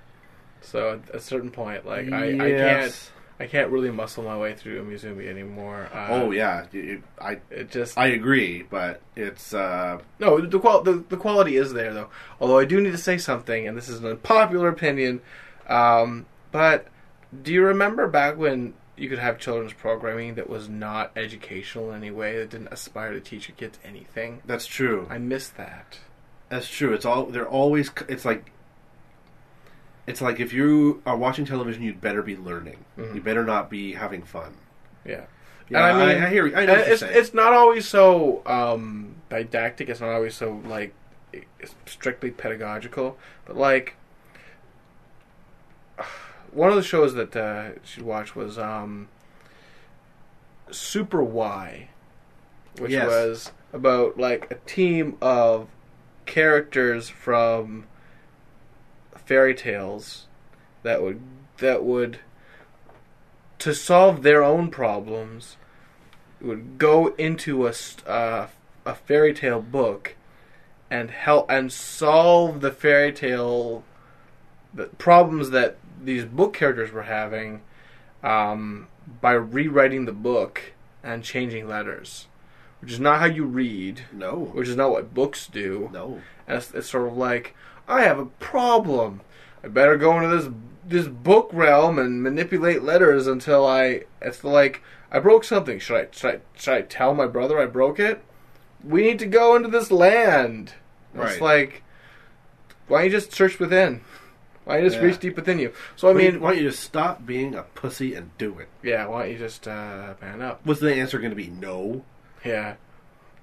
[0.64, 4.54] So at a certain point, like I, I can't I can't really muscle my way
[4.54, 5.88] through Umizoomi anymore.
[5.92, 10.82] Uh, Oh yeah, you- I it just I agree, but it's uh, no the, qual-
[10.82, 12.08] the the quality is there though.
[12.40, 15.20] Although I do need to say something, and this is an unpopular opinion,
[15.68, 16.86] um, but
[17.42, 21.96] do you remember back when you could have children's programming that was not educational in
[21.96, 24.40] any way that didn't aspire to teach your kids anything?
[24.46, 25.06] that's true.
[25.10, 25.98] I miss that.
[26.50, 26.92] That's true.
[26.94, 27.90] It's all they're always.
[28.08, 28.52] It's like
[30.06, 32.84] it's like if you are watching television, you'd better be learning.
[32.98, 33.14] Mhm.
[33.14, 34.54] You better not be having fun.
[35.04, 35.24] Yeah.
[35.70, 36.46] Yeah, And I I, mean- I, hear.
[36.46, 36.56] you.
[36.56, 39.88] I know it's it's not always so um, didactic.
[39.88, 40.92] It's not always so like
[41.86, 43.16] strictly pedagogical.
[43.46, 43.96] But like
[46.52, 49.08] one of the shows that uh, she watched was um,
[50.70, 51.88] Super Why,
[52.78, 53.06] which Yes.
[53.08, 55.68] was about like a team of
[56.26, 57.86] characters from
[59.26, 60.26] fairy tales
[60.82, 61.20] that would
[61.58, 62.18] that would
[63.58, 65.56] to solve their own problems
[66.40, 67.72] would go into a
[68.06, 68.48] uh,
[68.84, 70.14] a fairy tale book
[70.90, 73.82] and help and solve the fairy tale
[74.74, 77.62] the problems that these book characters were having
[78.22, 78.88] um,
[79.20, 82.26] by rewriting the book and changing letters,
[82.80, 84.50] which is not how you read, No.
[84.52, 85.90] which is not what books do.
[85.92, 86.20] No.
[86.46, 87.54] And it's, it's sort of like,
[87.88, 89.20] I have a problem.
[89.62, 90.50] I better go into this
[90.86, 94.02] this book realm and manipulate letters until I.
[94.20, 95.78] It's like I broke something.
[95.78, 98.22] Should I should I should I tell my brother I broke it?
[98.82, 100.74] We need to go into this land.
[101.14, 101.82] It's like,
[102.88, 104.00] why don't you just search within?
[104.64, 105.06] Why don't you just Yeah.
[105.08, 105.72] reach deep within you?
[105.96, 108.68] So I mean, why don't you just stop being a pussy and do it?
[108.82, 109.06] yeah.
[109.06, 110.64] Why don't you just uh, man up?
[110.66, 112.04] Was the answer going to be no?
[112.44, 112.74] Yeah,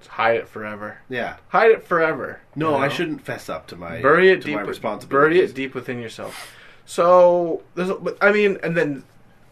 [0.06, 0.98] hide it forever.
[1.08, 1.36] Yeah.
[1.48, 2.40] Hide it forever.
[2.54, 4.56] No, you I shouldn't fess up to my bury it to deep.
[4.56, 6.54] my Bury it deep within yourself.
[6.84, 9.04] So there's, but I mean, and then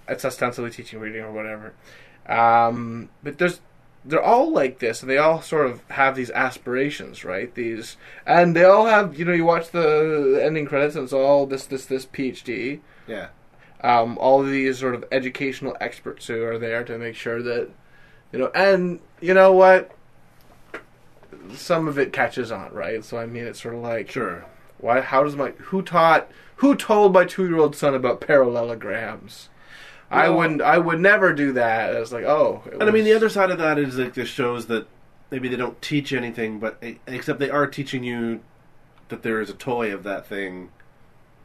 [0.08, 1.74] it's ostensibly teaching reading or whatever.
[2.26, 3.60] Um, but there's
[4.04, 7.54] they're all like this, and they all sort of have these aspirations, right?
[7.54, 11.46] These, and they all have, you know, you watch the ending credits, and it's all
[11.46, 12.80] this, this, this PhD.
[13.06, 13.28] Yeah.
[13.82, 17.70] Um, all of these sort of educational experts who are there to make sure that,
[18.32, 19.90] you know, and you know what,
[21.56, 23.04] some of it catches on, right?
[23.04, 24.44] So I mean, it's sort of like, Sure.
[24.78, 25.00] why?
[25.00, 29.48] How does my who taught who told my two year old son about parallelograms?
[30.12, 30.60] I wouldn't.
[30.60, 31.94] I would never do that.
[31.94, 34.28] It's like, oh, it And I mean, the other side of that is like this
[34.28, 34.88] shows that
[35.30, 38.40] maybe they don't teach anything, but e, except they are teaching you
[39.08, 40.70] that there is a toy of that thing.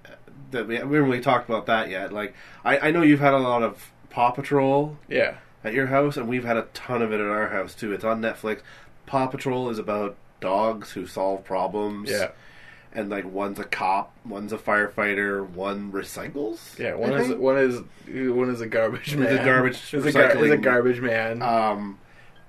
[0.04, 0.10] uh,
[0.50, 2.12] That we, we haven't really talked about that yet.
[2.12, 6.18] Like, I, I know you've had a lot of Paw Patrol yeah, at your house,
[6.18, 7.94] and we've had a ton of it at our house too.
[7.94, 8.62] It's on Netflix.
[9.06, 12.10] Paw Patrol is about dogs who solve problems.
[12.10, 12.32] yeah,
[12.94, 16.78] and like one's a cop, one's a firefighter, one recycles.
[16.80, 16.94] yeah.
[16.96, 17.40] One I is think.
[17.40, 17.82] one is
[18.32, 19.38] one is a garbage man.
[19.38, 21.42] a garbage is a, gar- is a garbage man.
[21.42, 22.00] um,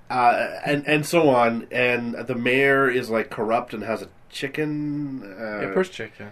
[0.09, 1.67] uh, and and so on.
[1.71, 5.21] And the mayor is like corrupt and has a chicken.
[5.23, 6.29] Uh, yeah, first chicken.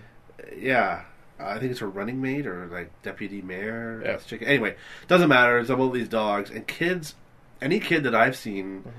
[0.57, 1.01] yeah.
[1.37, 4.01] I think it's a running mate or like deputy mayor.
[4.05, 4.15] Yeah.
[4.17, 4.47] chicken.
[4.47, 4.77] Anyway,
[5.09, 5.59] doesn't matter.
[5.59, 7.15] It's about these dogs and kids.
[7.61, 8.89] Any kid that I've seen, Mm-hmm.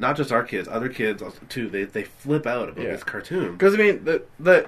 [0.00, 1.68] Not just our kids, other kids too.
[1.68, 2.92] They they flip out about Yeah.
[2.92, 3.52] this cartoon.
[3.52, 4.66] Because I mean, the the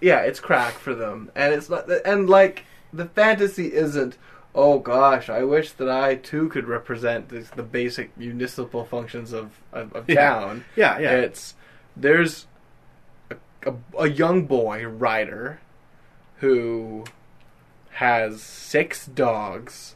[0.00, 4.18] yeah, it's crack for them, and it's not, and like the fantasy isn't.
[4.54, 9.52] Oh gosh, I wish that I too could represent this, the basic municipal functions of
[9.72, 10.28] of, of Yeah.
[10.30, 10.64] town.
[10.76, 11.12] Yeah, yeah.
[11.12, 11.54] It's
[11.96, 12.46] there's
[13.30, 15.60] a, a, a young boy rider
[16.40, 17.04] who
[17.92, 19.94] has six dogs.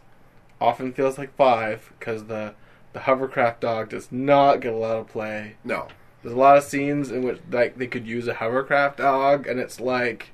[0.60, 2.54] Often feels like five because the
[2.96, 5.56] the hovercraft dog does not get a lot of play.
[5.64, 5.88] no.
[6.22, 9.60] There's a lot of scenes in which like they could use a hovercraft dog, and
[9.60, 10.30] it's like,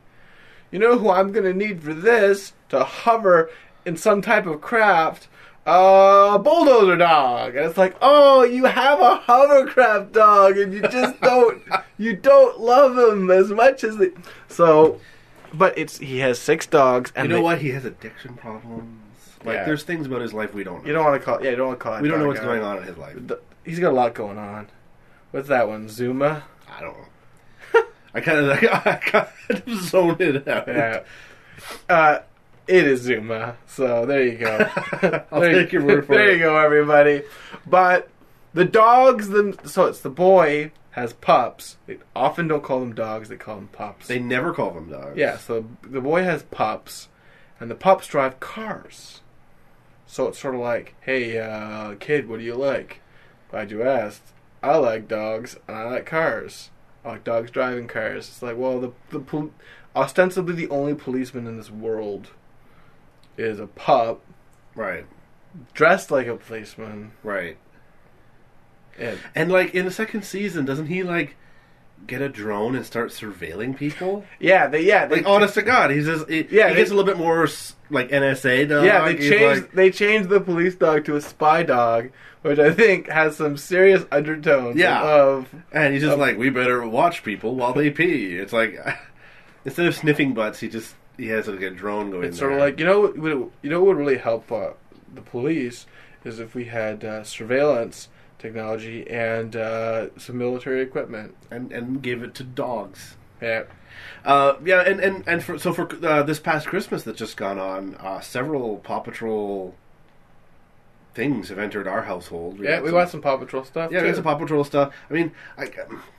[0.70, 3.50] you know who I'm gonna need for this to hover
[3.84, 5.26] in some type of craft?
[5.66, 11.20] A bulldozer dog, and it's like, oh, you have a hovercraft dog, and you just
[11.20, 11.62] don't,
[11.98, 14.12] you don't love him as much as the.
[14.48, 14.98] So,
[15.52, 17.58] but it's he has six dogs, and You know they- what?
[17.60, 19.11] He has addiction problems.
[19.44, 19.64] Like, Yeah.
[19.64, 20.86] there's things about his life we don't know.
[20.86, 22.00] You don't want to call, yeah, you don't want to call.
[22.00, 22.46] we don't know what's out.
[22.46, 23.16] going on in his life.
[23.26, 24.68] The- He's got a lot going on.
[25.30, 25.88] What's that one?
[25.88, 26.42] Zuma.
[26.68, 27.82] I don't know.
[28.14, 30.68] I kind of, like, I kind of zoned it out.
[30.68, 31.02] Yeah.
[31.88, 32.18] Uh,
[32.66, 33.56] it is Zuma.
[33.66, 34.68] So there you go.
[35.32, 36.34] I'll There you- take your word for there it.
[36.34, 37.22] you go, everybody.
[37.66, 38.08] But
[38.52, 39.54] the dogs, them.
[39.64, 41.78] So it's the boy has pups.
[41.86, 43.28] They often don't call them dogs.
[43.30, 44.08] They call them pups.
[44.08, 45.16] They never call them dogs.
[45.16, 45.38] yeah.
[45.38, 47.08] So the boy has pups,
[47.58, 49.21] and the pups drive cars.
[50.12, 53.00] So it's sort of like, hey, uh, kid, what do you like?
[53.50, 54.20] Glad you asked.
[54.62, 56.68] I like dogs and I like cars.
[57.02, 58.28] I like dogs driving cars.
[58.28, 59.52] It's like, well, the the pol-
[59.96, 62.28] ostensibly the only policeman in this world
[63.38, 64.20] is a pup
[64.74, 65.06] Right.
[65.72, 67.12] dressed like a policeman.
[67.22, 67.56] Right.
[68.98, 71.36] And And like in the second season, doesn't he like
[72.06, 74.26] get a drone and start surveilling people?
[74.38, 76.90] yeah, they yeah they Like honest to God, he's just he, Yeah, he they- gets
[76.90, 78.84] a little bit more s- like NSA dog.
[78.84, 82.10] yeah they He's changed like- they changed the police dog to a spy dog,
[82.42, 85.02] which I think has some serious undertones Yeah.
[85.02, 88.36] of and he's just Um, like, we better watch people while they pee.
[88.36, 88.76] It's like
[89.64, 92.24] instead of sniffing butts, he just he has like a drone going.
[92.24, 94.70] It's sort of like you know what would you know what would really help uh,
[95.14, 95.86] the police
[96.24, 101.34] is if we had uh, surveillance technology and uh, some military equipment.
[101.50, 103.16] and and give it to dogs.
[103.40, 103.64] Yeah,
[104.24, 107.58] Uh, yeah, and and and for, so for uh, this past Christmas that's just gone
[107.58, 109.74] on, uh, several Paw Patrol
[111.14, 112.58] things have entered our household.
[112.58, 113.90] yeah, we some- watched some Paw Patrol stuff.
[113.92, 114.94] Yeah, we got some Paw Patrol stuff.
[115.10, 115.68] I mean, I,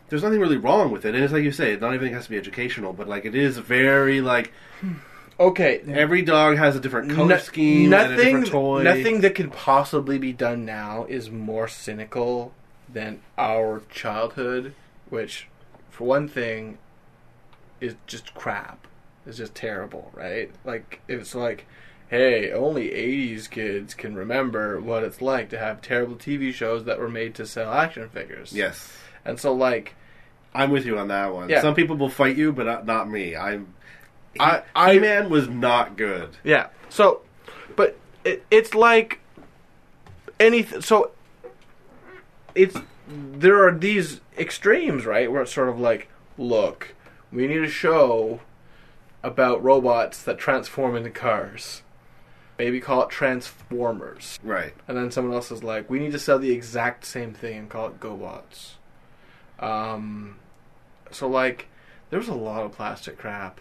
[0.10, 2.30] there's nothing really wrong with it, and it's like you say, not everything has to
[2.30, 4.52] be educational, but like it is very like
[5.40, 8.84] Okay, every dog has a different color No- scheme nothing, different toy.
[8.84, 12.54] nothing that could possibly be done now is more cynical
[12.88, 14.76] than our childhood,
[15.10, 15.48] which,
[15.90, 16.78] for one thing,
[17.84, 18.88] is just crap.
[19.26, 20.52] It's just terrible, right?
[20.66, 21.66] Like it's like,
[22.10, 27.00] hey, only '80s kids can remember what it's like to have terrible TV shows that
[27.00, 28.52] were made to sell action figures.
[28.54, 28.92] Yes,
[29.26, 29.96] and so like,
[30.54, 31.50] I'm with you on that one.
[31.50, 31.62] Yeah.
[31.62, 33.36] Some people will fight you, but not, not me.
[33.36, 33.74] I'm.
[34.40, 36.30] I- I- He-Man was not good.
[36.44, 36.68] yeah.
[36.90, 37.22] So,
[37.76, 39.20] but it, it's like
[40.40, 40.82] anything.
[40.82, 41.12] So
[42.56, 42.76] it's
[43.08, 45.32] there are these extremes, right?
[45.32, 46.94] Where it's sort of like, look,
[47.34, 48.42] we need a show
[49.24, 51.82] about robots that transform into cars.
[52.60, 54.40] Maybe call it Transformers.
[54.44, 54.74] Right.
[54.88, 57.70] And then someone else is like, we need to sell the exact same thing and
[57.70, 58.74] call it GoBots.
[59.60, 60.38] Um,
[61.12, 61.68] so like,
[62.10, 63.60] there was a lot of plastic crap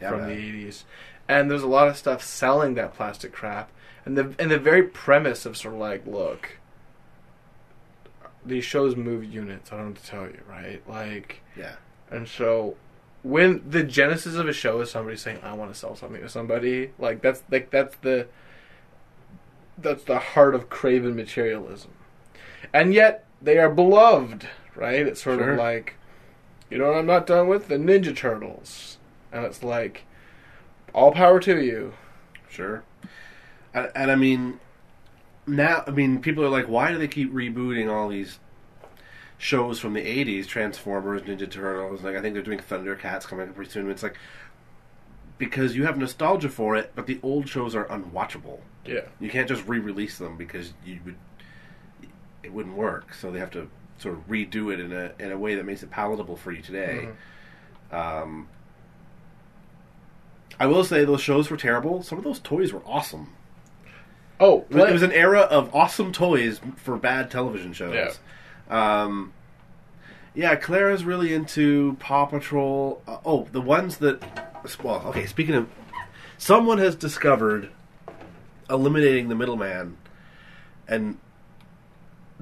[0.00, 0.28] Yeah, from man.
[0.28, 0.84] the eighties,
[1.28, 3.70] and there's a lot of stuff selling that plastic crap,
[4.04, 6.58] and the and the very premise of sort of like, look,
[8.44, 9.72] these shows move units.
[9.72, 10.82] I don't have to tell you, right?
[10.88, 11.76] Like, Yeah.
[12.10, 12.76] and so
[13.26, 16.28] when the genesis of a show is somebody saying, "I want to sell something to
[16.28, 18.28] somebody," like that's like that's the
[19.76, 21.90] that's the heart of craven materialism,
[22.72, 25.06] and yet they are beloved, right?
[25.06, 25.52] It's sort Sure.
[25.52, 25.94] of like,
[26.70, 28.98] you know, what I'm not done with the Ninja Turtles,
[29.32, 30.04] and it's like,
[30.94, 31.94] all power to you.
[32.48, 32.84] Sure.
[33.74, 34.60] And, and I mean,
[35.46, 38.38] now, I mean, people are like, why do they keep rebooting all these
[39.38, 40.46] shows from the 80s?
[40.46, 42.02] Transformers, Ninja Turtles.
[42.02, 43.90] Like, I think they're doing Thundercats coming up pretty soon.
[43.90, 44.16] It's like,
[45.38, 48.60] because you have nostalgia for it, but the old shows are unwatchable.
[48.86, 51.16] Yeah, You can't just re release them because you would,
[52.42, 53.12] it wouldn't work.
[53.14, 53.68] So they have to
[53.98, 56.62] sort of redo it in a, in a way that makes it palatable for you
[56.62, 57.08] today.
[57.90, 58.48] Um,
[60.58, 62.02] I will say those shows were terrible.
[62.02, 63.34] Some of those toys were awesome.
[64.38, 67.94] Oh, It was, it was an era of awesome toys for bad television shows.
[67.94, 68.12] Yeah.
[68.70, 69.32] Um,
[70.34, 73.02] yeah, Clara's really into Paw Patrol.
[73.06, 74.22] Uh, oh, the ones that.
[74.82, 75.68] Well, okay, speaking of.
[76.38, 77.70] Someone has discovered
[78.68, 79.96] eliminating the middleman
[80.86, 81.18] and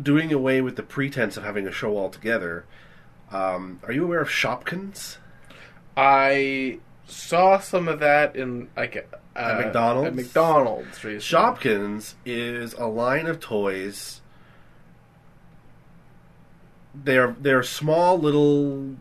[0.00, 2.64] doing away with the pretense of having a show altogether.
[3.30, 5.18] Um, are you aware of Shopkins?
[5.96, 10.08] I saw some of that in like uh, At McDonald's?
[10.08, 11.18] At McDonald's, recently.
[11.18, 14.20] Shopkins is a line of toys.
[16.94, 18.94] They're they're small little,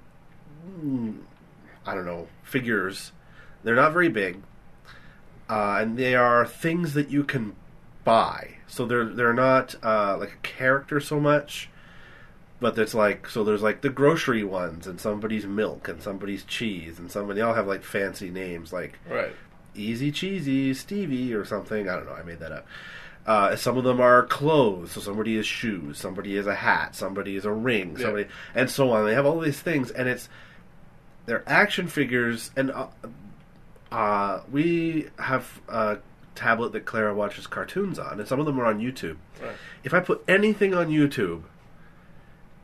[1.86, 3.12] I don't know, figures.
[3.64, 4.42] They're not very big,
[5.50, 7.56] uh, and they are things that you can
[8.04, 8.56] buy.
[8.68, 11.70] So they're they're not uh, like a character so much,
[12.60, 13.44] but it's like so.
[13.44, 17.68] There's like the grocery ones, and somebody's milk, and somebody's cheese, and somebody all have
[17.68, 19.34] like fancy names like right.
[19.76, 21.88] Easy Cheesy Stevie or something.
[21.88, 22.14] I don't know.
[22.14, 22.68] I made that up.
[23.26, 24.92] Uh, some of them are clothes.
[24.92, 25.98] So somebody is shoes.
[25.98, 26.96] Somebody is a hat.
[26.96, 27.96] Somebody is a ring.
[27.98, 28.06] Yeah.
[28.06, 29.06] Somebody and so on.
[29.06, 30.28] They have all these things, and it's
[31.26, 32.52] they're action figures.
[32.56, 32.88] And uh,
[33.92, 36.00] uh, we have a
[36.36, 39.18] tablet that Clara watches cartoons on, and some of them are on YouTube.
[39.42, 39.56] Right.
[39.84, 41.44] If I put anything on YouTube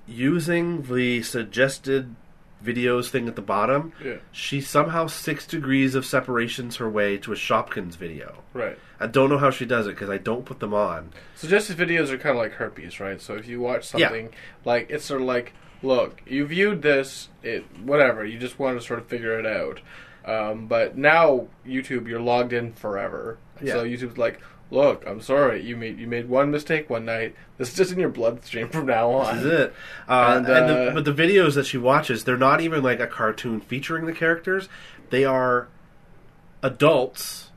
[0.07, 2.15] using the suggested
[2.63, 4.17] videos thing at the bottom, Yeah.
[4.31, 8.43] she somehow six degrees of separations her way to a Shopkins video.
[8.53, 8.77] Right.
[8.99, 11.11] I don't know how she does it because I don't put them on.
[11.35, 13.21] Suggested videos are kind of like herpes, right?
[13.21, 14.07] So if you watch Yeah.
[14.07, 14.29] something,
[14.65, 18.85] like it's sort of like, look, you viewed this, it whatever, you just want to
[18.85, 19.79] sort of figure it out.
[20.25, 23.37] Um, but now YouTube, you're logged in forever.
[23.61, 23.73] Yeah.
[23.73, 24.41] So YouTube's like,
[24.71, 27.36] look, I'm sorry, you made you made one mistake one night.
[27.58, 29.38] This is just in your bloodstream from now on.
[29.38, 29.73] This is it.
[30.08, 32.99] Uh, And, and the, uh, but the videos that she watches, they're not even like
[32.99, 34.69] a cartoon featuring the characters.
[35.10, 35.67] They are
[36.62, 37.48] adults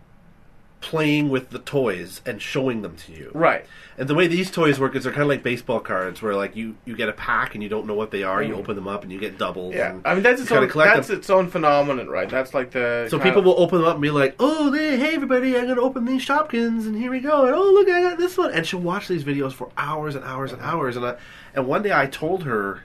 [0.82, 3.30] playing with the toys and showing them to you.
[3.32, 3.64] Right.
[3.96, 6.56] And the way these toys work is they're kind of like baseball cards, where like
[6.56, 8.42] you you get a pack and you don't know what they are.
[8.42, 8.58] You Mhm.
[8.58, 9.74] open them up and you get doubles.
[9.74, 9.96] Yeah.
[10.04, 11.16] I mean that's its own that's them.
[11.18, 12.28] its own phenomenon, right?
[12.28, 15.14] That's like the So people will open them up and be like, "Oh, they, hey
[15.14, 18.18] everybody, I'm gonna open these Shopkins, and here we go." And oh, look, I got
[18.18, 18.50] this one.
[18.52, 20.96] And she'll watch these videos for hours and hours and hours.
[20.96, 21.14] And I,
[21.54, 22.82] and one day I told her,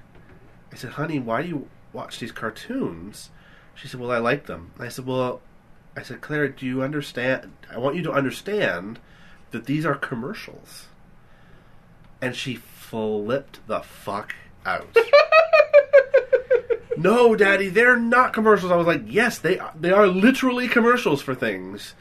[0.71, 3.31] I said, "Honey, why do you watch these cartoons?"
[3.75, 5.41] She said, "Well, I like them." And I said, "Well,"
[5.97, 7.51] I said, Claire, do you understand?
[7.69, 8.99] I want you to understand
[9.51, 10.85] that these are commercials."
[12.21, 14.33] And she flipped the fuck
[14.65, 14.95] out.
[16.97, 18.71] no, Daddy, they're not commercials.
[18.71, 21.93] I was like, yes, they are, they are literally commercials for things.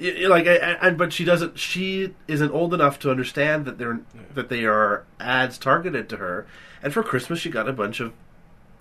[0.00, 1.58] Like, and but she doesn't.
[1.58, 4.00] She isn't old enough to understand that they're
[4.34, 6.46] that they are ads targeted to her.
[6.82, 8.12] And for Christmas, she got a bunch of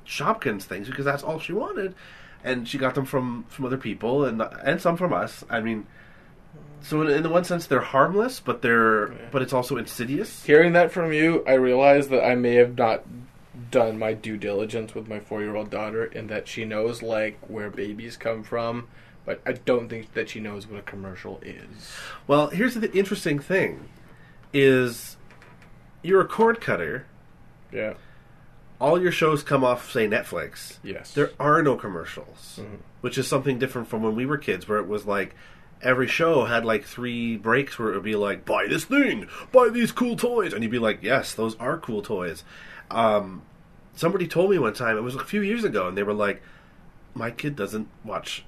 [0.06, 1.96] Shopkins things because that's all she wanted,
[2.44, 5.44] and she got them from from other people and and some from us.
[5.50, 5.86] I mean,
[6.82, 9.18] so in, in the one sense, they're harmless, but they're Yeah.
[9.32, 10.44] but it's also insidious.
[10.46, 13.04] Hearing that from you, I realize that I may have not
[13.70, 17.38] done my due diligence with my four year old daughter in that she knows like
[17.48, 18.88] where babies come from,
[19.26, 21.92] but I don't think that she knows what a commercial is.
[22.28, 23.88] Well, here's the interesting thing:
[24.54, 25.18] is
[26.02, 27.06] you're a cord cutter.
[27.72, 27.94] Yeah.
[28.82, 30.80] All your shows come off, say Netflix.
[30.84, 31.14] Yes.
[31.14, 32.80] There are no commercials, Mhm.
[33.02, 35.36] which is something different from when we were kids, where it was like
[35.84, 39.70] every show had like three breaks where it would be like, "Buy this thing, buy
[39.70, 42.44] these cool toys," and you'd be like, "Yes, those are cool toys."
[42.90, 43.44] Um,
[43.96, 46.42] somebody told me one time it was a few years ago, and they were like,
[47.14, 48.44] "My kid doesn't watch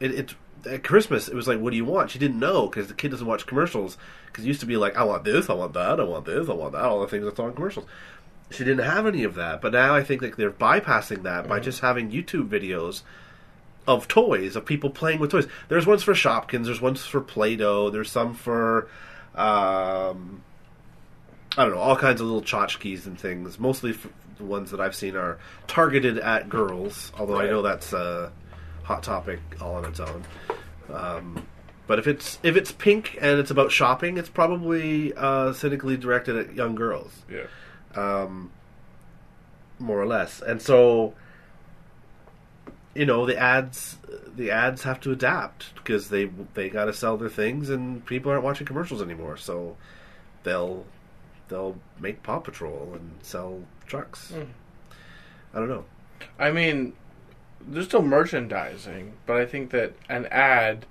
[0.00, 0.34] it." it
[0.66, 3.10] at Christmas, it was like, "What do you want?" She didn't know because the kid
[3.10, 3.98] doesn't watch commercials.
[4.26, 6.48] Because it used to be like, "I want this, I want that, I want this,
[6.48, 7.86] I want that," all the things that's on commercials.
[8.50, 11.60] She didn't have any of that, but now I think like they're bypassing that by
[11.60, 13.02] just having YouTube videos
[13.86, 15.46] of toys of people playing with toys.
[15.68, 18.88] There's ones for Shopkins, there's ones for Play-Doh, there's some for
[19.34, 20.42] um,
[21.56, 23.58] I don't know, all kinds of little tchotchkes and things.
[23.58, 23.92] Mostly
[24.36, 28.32] the ones that I've seen are targeted at girls, although I know that's a
[28.82, 30.24] hot topic all on its own.
[30.92, 31.46] Um,
[31.86, 36.36] but if it's if it's pink and it's about shopping, it's probably uh, cynically directed
[36.36, 37.46] at young girls Yeah.
[37.98, 38.50] Um,
[39.78, 40.40] more or less.
[40.40, 41.14] And so,
[42.94, 43.96] you know, the ads
[44.34, 48.30] the ads have to adapt because they they got to sell their things, and people
[48.30, 49.36] aren't watching commercials anymore.
[49.36, 49.76] So
[50.44, 50.84] they'll
[51.48, 54.32] they'll make Paw Patrol and sell trucks.
[54.32, 54.48] Mm.
[55.54, 55.84] I don't know.
[56.38, 56.94] I mean,
[57.66, 60.86] there's still merchandising, but I think that an ad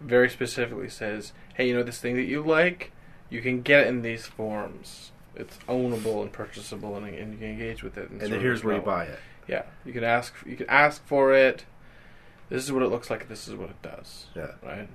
[0.00, 2.92] very specifically says, "Hey, you know this thing that you like,
[3.30, 5.12] you can get it in these forms.
[5.36, 8.76] It's ownable and purchasable, and, and you can engage with it." And then here's where
[8.76, 9.18] you buy it.
[9.48, 10.32] Yeah, you can ask.
[10.46, 11.64] You can ask for it.
[12.48, 13.28] This is what it looks like.
[13.28, 14.26] This is what it does.
[14.34, 14.52] Yeah.
[14.62, 14.88] Right.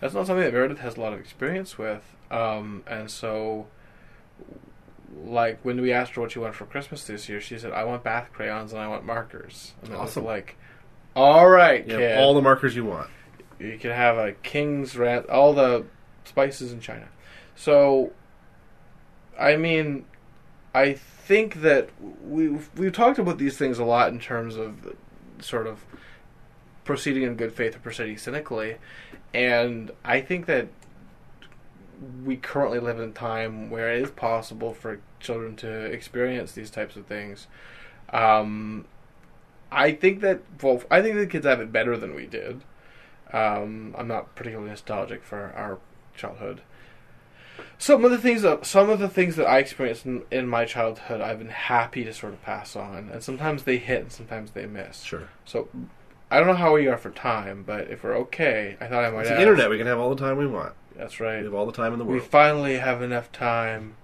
[0.00, 3.68] That's not something that Meredith has a lot of experience with, um, and so,
[5.24, 7.84] like when we asked her what she wanted for Christmas this year, she said, "I
[7.84, 10.24] want bath crayons and I want markers." And was Awesome.
[10.24, 10.56] like,
[11.14, 13.10] "All right, You kid, have all the markers you want.
[13.58, 15.84] you can have a king's rat, all the
[16.24, 17.08] spices in China."
[17.54, 18.12] So,
[19.38, 20.04] I mean,
[20.74, 21.90] I think that
[22.22, 24.94] we've we've talked about these things a lot in terms of
[25.40, 25.84] sort of
[26.84, 28.76] proceeding in good faith or proceeding cynically,
[29.32, 30.68] and I think that
[32.24, 36.70] we currently live in a time where it is possible for children to experience these
[36.70, 37.46] types of things.
[38.12, 38.86] Um,
[39.70, 42.62] I think that well, I think the kids have it better than we did.
[43.32, 45.78] Um, I'm not particularly nostalgic for our
[46.14, 46.60] childhood.
[47.82, 50.64] Some of the things that some of the things that I experienced in, in my
[50.64, 54.52] childhood, I've been happy to sort of pass on, and sometimes they hit and sometimes
[54.52, 55.02] they miss.
[55.02, 55.28] Sure.
[55.44, 55.68] So
[56.30, 59.10] I don't know how we are for time, but if we're okay, I thought I
[59.10, 59.22] might.
[59.22, 59.68] It's the internet.
[59.68, 60.74] We can have all the time we want.
[60.94, 61.42] That's We right.
[61.42, 62.22] have all the time in the world.
[62.22, 63.96] We finally have enough time.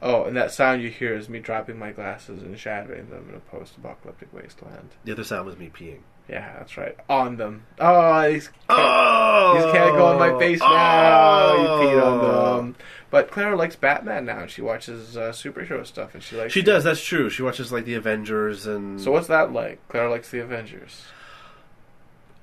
[0.00, 3.34] Oh, and that sound you hear is me dropping my glasses and shattering them in
[3.34, 4.90] a post-apocalyptic wasteland.
[5.04, 6.02] The other sound was me peeing.
[6.28, 6.94] Yeah, that's right.
[7.08, 7.64] On them.
[7.78, 11.54] Oh, these can't, Oh, these can't go on my face now.
[11.54, 12.76] You peed on them.
[13.10, 16.52] But Clara likes Batman now, and she watches uh, superhero stuff, and she likes.
[16.52, 16.84] She does.
[16.84, 17.30] That's true.
[17.30, 19.00] She watches like the Avengers and.
[19.00, 19.86] So what's that like?
[19.88, 21.04] Clara likes the Avengers.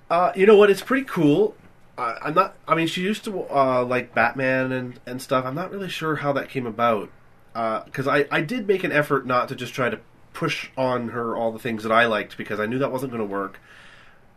[0.10, 0.70] Uh, you know what?
[0.72, 1.56] It's pretty cool.
[1.98, 2.56] Uh, I'm not.
[2.68, 5.46] I mean, she used to uh, like Batman and and stuff.
[5.46, 7.10] I'm not really sure how that came about.
[7.54, 10.00] Because I I did make an effort not to just try to
[10.36, 13.28] push on her all the things that I liked because I knew that wasn't going
[13.28, 13.60] to work.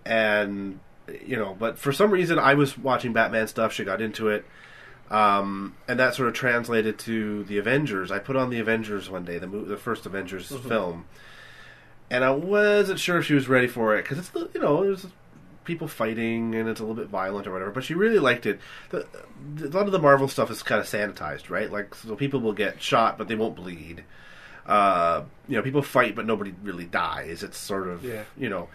[0.07, 0.81] And
[1.23, 3.73] you know, but for some reason I was watching Batman stuff.
[3.73, 4.45] She got into it.
[5.11, 8.11] Um, and that sort of translated to the Avengers.
[8.11, 10.69] I put on the Avengers one day, the mo- the first Avengers Mhm.
[10.69, 11.05] film,
[12.11, 14.85] and I wasn't sure if she was ready for it because it's the- you know
[14.85, 15.07] there's
[15.65, 17.71] people fighting and it's a little bit violent or whatever.
[17.71, 18.61] But she really liked it.
[18.91, 19.07] The,
[19.65, 21.71] a lot of the Marvel stuff is kind of sanitized, right?
[21.73, 24.05] Like so people will get shot but they won't bleed.
[24.69, 27.43] Uh, you know, people fight but nobody really dies.
[27.43, 28.23] It's sort of Yeah.
[28.37, 28.69] you know.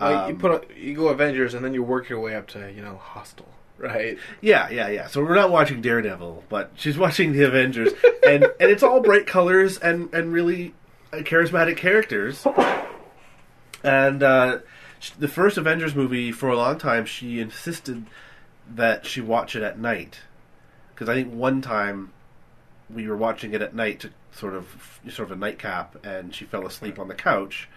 [0.00, 2.46] Like, you um, put on, you go Avengers, and then you work your way up
[2.48, 3.46] to you know Hostel,
[3.78, 4.18] right?
[4.40, 5.06] Yeah, yeah, yeah.
[5.06, 7.92] So we're not watching Daredevil, but she's watching the Avengers,
[8.26, 10.74] and and it's all bright colors and and really
[11.12, 12.44] uh, charismatic characters.
[13.84, 14.58] And uh,
[15.18, 18.06] the first Avengers movie, for a long time, she insisted
[18.74, 20.20] that she watch it at night,
[20.94, 22.12] because I think one time
[22.88, 26.44] we were watching it at night to sort of sort of a nightcap, and she
[26.44, 27.68] fell asleep on the couch,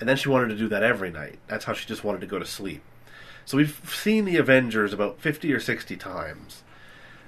[0.00, 1.38] and then she wanted to do that every night.
[1.46, 2.82] That's how she just wanted to go to sleep.
[3.44, 6.62] So we've seen the Avengers about 50 or 60 times.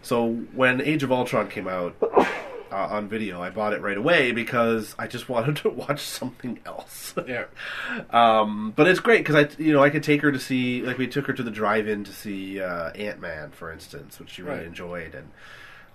[0.03, 2.27] So when Age of Ultron came out uh,
[2.73, 7.15] on video, I bought it right away because I just wanted to watch something else.
[7.27, 7.45] Yeah.
[8.11, 10.99] um, but it's great because I, you know, I could take her to see, like
[10.99, 14.43] we took her to the drive-in to see uh, Ant Man, for instance, which she
[14.43, 14.67] really Right.
[14.67, 15.31] enjoyed, and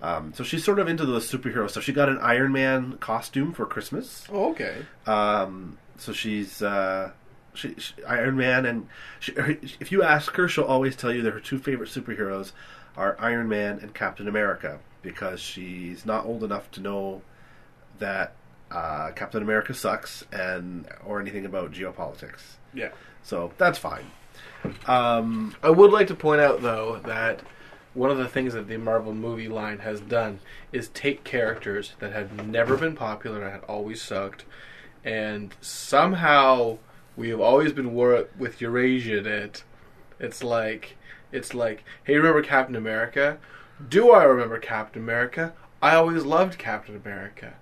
[0.02, 1.82] Um, so she's sort of into the superhero stuff.
[1.82, 4.26] She got an Iron Man costume for Christmas.
[4.30, 4.84] Oh, okay.
[5.06, 7.12] Um, so she's uh,
[7.54, 8.88] she, she, Iron Man, and
[9.18, 12.52] she, her, if you ask her, she'll always tell you that her two favorite superheroes
[12.96, 17.22] are Iron Man and Captain America because she's not old enough to know
[17.98, 18.34] that
[18.70, 22.56] uh, Captain America sucks and or anything about geopolitics.
[22.74, 22.90] Yeah.
[23.22, 24.10] So that's fine.
[24.86, 27.40] Um, I would like to point out, though, that
[27.96, 30.40] one of the things that the Marvel movie line has done
[30.70, 34.44] is take characters that have never been popular and had always sucked,
[35.02, 36.76] and somehow
[37.16, 39.64] we have always been war with Eurasia in it.
[40.20, 40.96] It's like,
[41.32, 43.38] it's like, hey, remember Captain America?
[43.88, 45.54] Do I remember Captain America?
[45.82, 47.54] I always loved Captain America.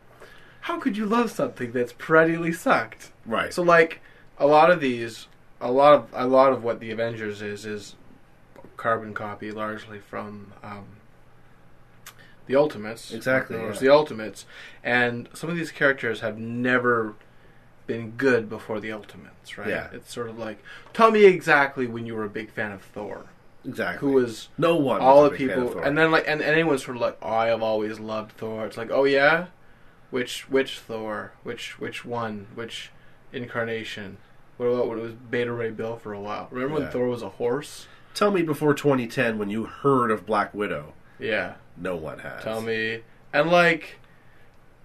[0.62, 3.12] How could you love something that's perennially sucked?
[3.26, 3.52] right.
[3.52, 4.00] So like
[4.38, 5.28] a lot of these,
[5.60, 7.94] a lot of a lot of what the Avengers is is
[8.76, 10.84] carbon copy largely from um,
[12.46, 13.12] the Ultimates.
[13.12, 13.78] Exactly, Or yeah.
[13.78, 14.46] the Ultimates,
[14.82, 17.14] and some of these characters have never
[17.86, 19.56] been good before the Ultimates.
[19.58, 19.68] Right?
[19.68, 19.88] Yeah.
[19.92, 20.62] It's sort of like
[20.92, 23.26] tell me exactly when you were a big fan of Thor.
[23.66, 24.06] exactly.
[24.08, 25.00] Who was no one?
[25.00, 27.02] all the a big fan of people, and then like, and, and anyone's sort of
[27.02, 28.66] like, oh, I have always loved Thor.
[28.66, 29.46] It's like, oh yeah,
[30.10, 32.90] which which Thor, which which one, which
[33.32, 34.16] incarnation?
[34.56, 36.46] What about when it was Beta Ray Bill for a while?
[36.50, 37.86] Remember when Thor was a horse?
[38.14, 40.94] Tell me before 2010 when you heard of Black Widow.
[41.18, 42.42] Yeah, No one has.
[42.42, 43.02] tell me.
[43.32, 43.98] And like,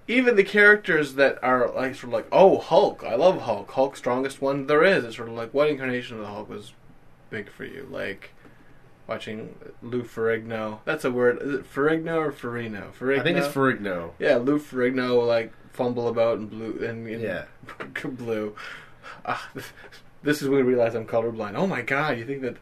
[0.08, 3.96] even the characters that are like sort of like, oh Hulk, I love Hulk, Hulk
[3.96, 5.04] strongest one there is.
[5.04, 6.74] It's sort of like, what incarnation of the Hulk was
[7.30, 7.88] big for you?
[7.90, 8.32] Like.
[9.08, 10.82] Watching Lou Ferrigno.
[10.86, 11.42] That's a word.
[11.42, 12.92] Is it Ferrigno or Ferrigno?
[12.94, 13.20] Ferrigno.
[13.20, 14.12] I think it's Ferrigno.
[14.20, 17.46] Yeah, Lou Ferrigno like fumble about in blue and in Yeah.
[18.04, 18.56] blue.
[19.26, 19.50] Ah,
[20.22, 21.56] this is when we realize I'm colorblind.
[21.56, 22.20] Oh my god!
[22.20, 22.58] You think that,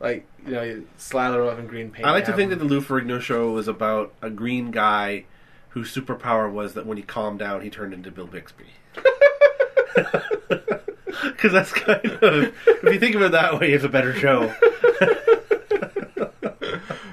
[0.00, 2.06] like, you know, slather off in green paint.
[2.06, 5.26] I like to think that the Lou Ferrigno show was about a green guy
[5.70, 8.64] whose superpower was that when he calmed down, he turned into Bill Bixby.
[11.22, 14.54] Because that's kind of, if you think of it that way, it's a better show.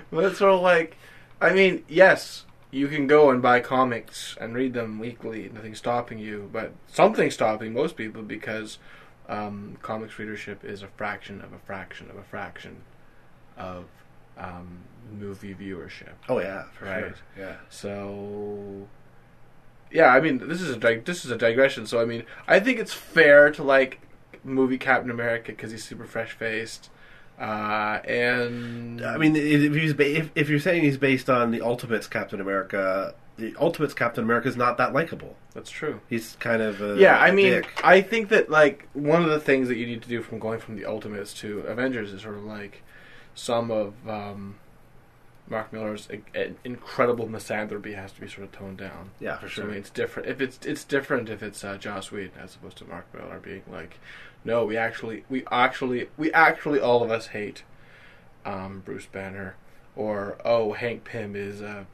[0.10, 0.98] But it's sort of like,
[1.40, 5.48] I mean, yes, you can go and buy comics and read them weekly.
[5.54, 8.80] Nothing's stopping you, but something's stopping most people because
[9.28, 12.78] um, comics readership is a fraction of a fraction of a fraction
[13.58, 13.86] of
[14.38, 14.80] um,
[15.18, 16.14] movie viewership.
[16.30, 17.00] Oh yeah, for Right.
[17.06, 17.14] sure.
[17.38, 17.56] Yeah.
[17.70, 18.88] So,
[19.92, 21.86] yeah, I mean, this is a dig- this is a digression.
[21.88, 24.00] So, I mean, I think it's fair to like
[24.44, 26.90] movie Captain America because he's super fresh faced,
[27.40, 31.62] uh, and I mean, if he's ba- if, if you're saying he's based on the
[31.62, 35.36] Ultimates Captain America, the Ultimates Captain America is not that likable.
[35.54, 36.02] that's true.
[36.10, 37.82] He's kind of a Yeah, I a mean, dick.
[37.84, 40.60] I think that like one of the things that you need to do from going
[40.60, 42.82] from the Ultimates to Avengers is sort of like
[43.36, 44.56] some of um,
[45.48, 46.08] Mark Millar's
[46.66, 49.12] incredible misanthropy has to be sort of toned down.
[49.20, 49.66] yeah, for sure.
[49.66, 50.28] I mean, it's different.
[50.30, 53.62] If it's it's different if it's uh, Joss Whedon as opposed to Mark Millar being
[53.72, 54.00] like,
[54.44, 57.64] no, we actually, we actually, we actually, all of us hate
[58.46, 59.56] um, Bruce Banner,
[59.96, 61.86] or oh, Hank Pym is a.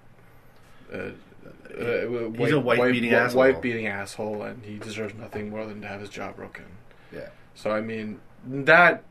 [1.46, 3.40] Uh, uh, He's a white-beating asshole.
[3.40, 6.66] wife-beating asshole, and he deserves nothing more than to have his jaw broken.
[7.12, 7.30] Yeah.
[7.56, 9.04] So I mean, that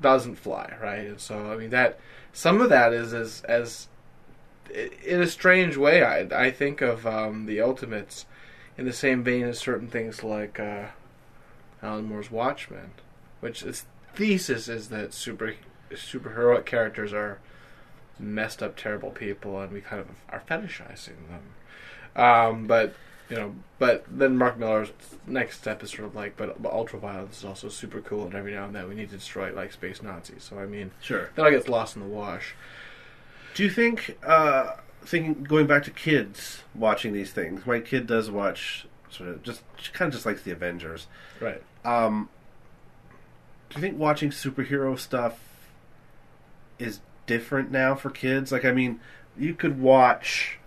[0.00, 1.06] doesn't fly, right?
[1.06, 1.98] And so I mean that
[2.32, 3.88] some of that is as as
[5.04, 6.02] in a strange way.
[6.02, 8.26] I I think of um, the Ultimates
[8.78, 10.86] in the same vein as certain things like uh,
[11.82, 12.90] Alan Moore's Watchmen,
[13.40, 15.54] which its thesis is that super
[15.92, 17.38] superheroic characters are
[18.18, 21.42] messed up, terrible people, and we kind of are fetishizing them.
[22.16, 22.94] Um, but
[23.28, 24.90] you know, but then Mark Millar's
[25.26, 28.52] next step is sort of like, but, but ultraviolence is also super cool, and every
[28.54, 30.42] now and then we need to destroy like space Nazis.
[30.44, 31.30] So I mean, Sure.
[31.34, 32.54] that all gets lost in the wash.
[33.54, 38.30] Do you think, uh, thinking going back to kids watching these things, my kid does
[38.30, 41.06] watch sort of just she kind of just likes the Avengers.
[41.40, 41.62] Right.
[41.84, 42.28] Um,
[43.70, 45.38] do you think watching superhero stuff
[46.78, 48.52] is different now for kids?
[48.52, 49.00] Like, I mean,
[49.38, 50.58] you could watch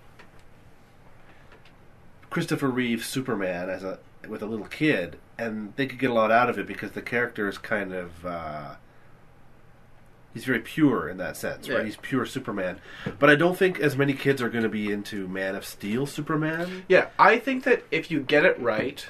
[2.29, 6.31] Christopher Reeve Superman as a with a little kid, and they could get a lot
[6.31, 8.75] out of it because the character is kind of uh,
[10.33, 11.75] he's very pure in that sense, Yeah.
[11.77, 11.85] right?
[11.85, 12.79] He's pure Superman.
[13.17, 16.05] But I don't think as many kids are going to be into Man of Steel
[16.05, 16.83] Superman.
[16.87, 19.07] Yeah, I think that if you get it right,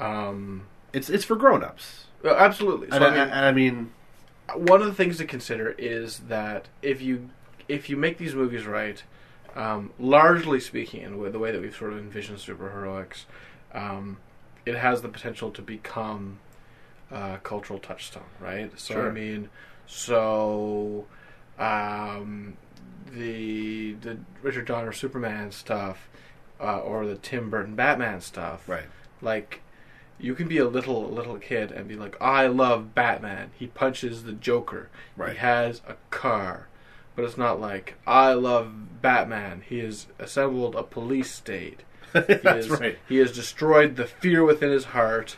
[0.00, 2.06] um, It's it's for grown-ups.
[2.22, 2.88] well, absolutely.
[2.90, 3.92] So And I I, mean, and I mean,
[4.54, 7.30] one of the things to consider is that if you
[7.68, 9.02] if you make these movies right,
[9.54, 13.24] um, largely speaking, and with the way that we've sort of envisioned superheroics,
[13.72, 14.18] um,
[14.64, 16.38] it has the potential to become
[17.10, 18.70] a cultural touchstone, right?
[18.78, 19.50] So I mean,
[19.86, 21.06] so
[21.58, 22.56] um,
[23.14, 26.08] the the Richard Donner Superman stuff,
[26.60, 28.68] uh, or the Tim Burton Batman stuff.
[28.68, 28.84] Right.
[29.20, 29.60] Like,
[30.18, 33.50] you can be a little little kid and be like, I love Batman.
[33.58, 34.88] He punches the Joker.
[35.16, 35.32] Right.
[35.32, 36.68] He has a car.
[37.14, 39.62] But it's not like I love Batman.
[39.68, 41.82] He has assembled a police state.
[42.12, 42.98] He That's has, right.
[43.08, 45.36] He has destroyed the fear within his heart,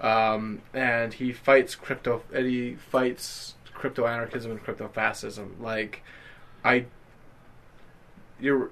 [0.00, 2.22] um, and he fights crypto.
[2.32, 5.56] And he fights crypto anarchism and crypto fascism.
[5.60, 6.04] Like,
[6.64, 6.86] I,
[8.38, 8.70] you're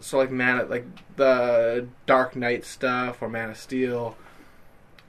[0.00, 4.16] so like man, like the Dark Knight stuff or Man of Steel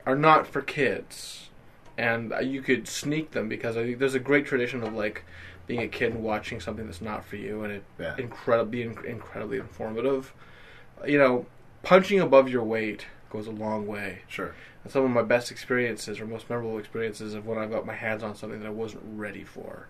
[0.05, 1.49] are not for kids,
[1.97, 5.23] and you could sneak them because I think there's a great tradition of like
[5.71, 8.15] being a kid and watching something that's not for you, and it Yeah.
[8.17, 10.33] incredibly incredibly informative.
[11.05, 11.45] You know,
[11.81, 14.23] punching above your weight goes a long way.
[14.27, 14.53] Sure.
[14.83, 17.93] And some of my best experiences or most memorable experiences of when I got my
[17.95, 19.87] hands on something that I wasn't ready for.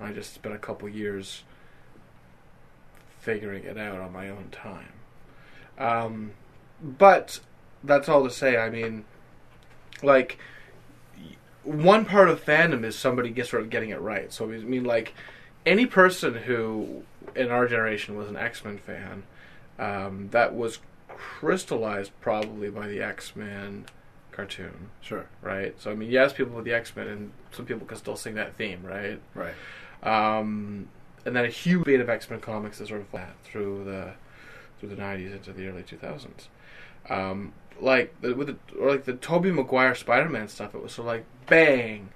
[0.00, 1.42] I just spent a couple years
[3.20, 4.92] figuring it out on my own time.
[5.78, 6.32] Um,
[6.80, 7.40] but
[7.82, 8.56] that's all to say.
[8.56, 9.04] I mean,
[10.02, 10.38] like
[11.64, 14.32] one part of fandom is somebody gets sort of getting it right.
[14.32, 15.14] So I mean, like
[15.64, 17.02] any person who
[17.36, 19.22] in our generation was an X Men fan,
[19.78, 23.86] um, that was crystallized probably by the X Men
[24.32, 25.26] cartoon, Sure.
[25.42, 25.74] right?
[25.80, 28.34] So I mean, yes, people with the X Men, and some people can still sing
[28.34, 29.20] that theme, right?
[29.34, 29.54] Right.
[30.02, 30.88] Um,
[31.24, 34.14] and then a huge vein of X Men comics that sort of went through the
[34.80, 36.48] through the nineties into the early two thousands.
[37.08, 37.52] Um,
[37.82, 41.08] like the, with the, or like the Tobey Maguire Spider Man stuff, it was sort
[41.08, 42.10] of like bang,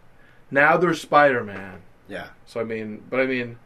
[0.51, 1.83] now there's Spider Man.
[2.09, 2.29] Yeah.
[2.47, 3.59] So I mean, but I mean,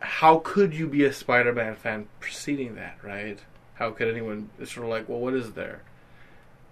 [0.00, 3.38] how could you be a Spider Man fan preceding that, right?
[3.74, 4.50] How could anyone?
[4.58, 5.82] It's sort of like, well, what is there?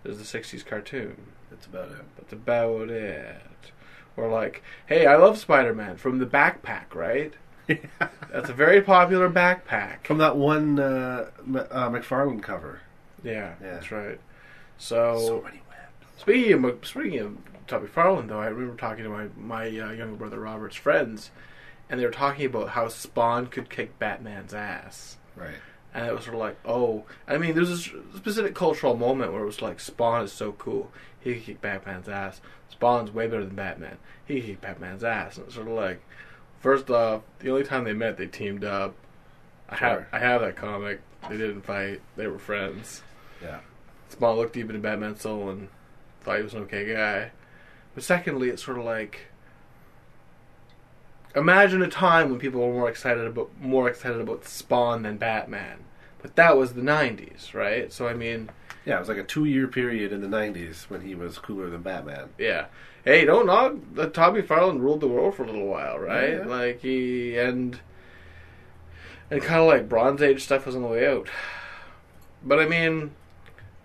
[0.03, 1.33] There's the '60s cartoon.
[1.51, 2.05] That's about it.
[2.17, 3.43] That's about it.
[4.17, 7.35] Or like, hey, I love Spider Man from the backpack, right?
[7.69, 10.05] That's a very popular backpack.
[10.05, 12.81] From that one uh, M- uh, McFarlane cover.
[13.25, 13.73] Yeah, Yeah.
[13.75, 14.21] that's right.
[14.79, 16.21] So, many webs.
[16.21, 20.17] speaking of speaking of Todd McFarlane, though, I remember talking to my my uh, younger
[20.17, 21.31] brother Robert's friends,
[21.89, 25.17] and they were talking about how Spawn could kick Batman's ass.
[25.37, 25.55] Right.
[25.95, 29.43] And it was sort of like, oh, I mean, there's a specific cultural moment where
[29.43, 30.91] it was like, Spawn is so cool.
[31.21, 32.41] He can kick Batman's ass.
[32.69, 33.99] Spawn's way better than Batman.
[34.27, 35.37] He can kick Batman's ass.
[35.37, 36.03] And it's sort of like,
[36.59, 38.97] first off, the only time they met, they teamed up.
[39.69, 41.01] I have, I have that comic.
[41.29, 42.01] They didn't fight.
[42.17, 43.03] They were friends.
[43.45, 43.61] Yeah.
[44.09, 45.69] Spawn looked deep into Batman's soul and
[46.23, 47.31] thought he was an okay guy.
[47.95, 49.27] But secondly, it's sort of like,
[51.35, 55.79] imagine a time when people were more excited about more excited about Spawn than Batman.
[56.23, 57.93] But that was the '90s, right?
[57.93, 58.51] So I mean,
[58.87, 61.83] Yeah, it was like a two-year period in the '90s when he was cooler than
[61.83, 62.31] Batman.
[62.39, 62.67] yeah.
[63.05, 63.75] Hey, don't knock.
[63.99, 66.39] Uh, Todd McFarlane ruled the world for a little while, right?
[66.39, 66.47] Yeah.
[66.47, 67.79] Like he and
[69.31, 71.29] and kind of like Bronze Age stuff was on the way out.
[72.43, 73.11] But I mean,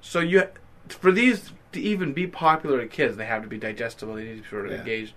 [0.01, 0.43] so you
[0.89, 4.15] for these to even be popular to kids, they have to be digestible.
[4.15, 4.79] They need to be sort of Yeah.
[4.79, 5.13] engaged.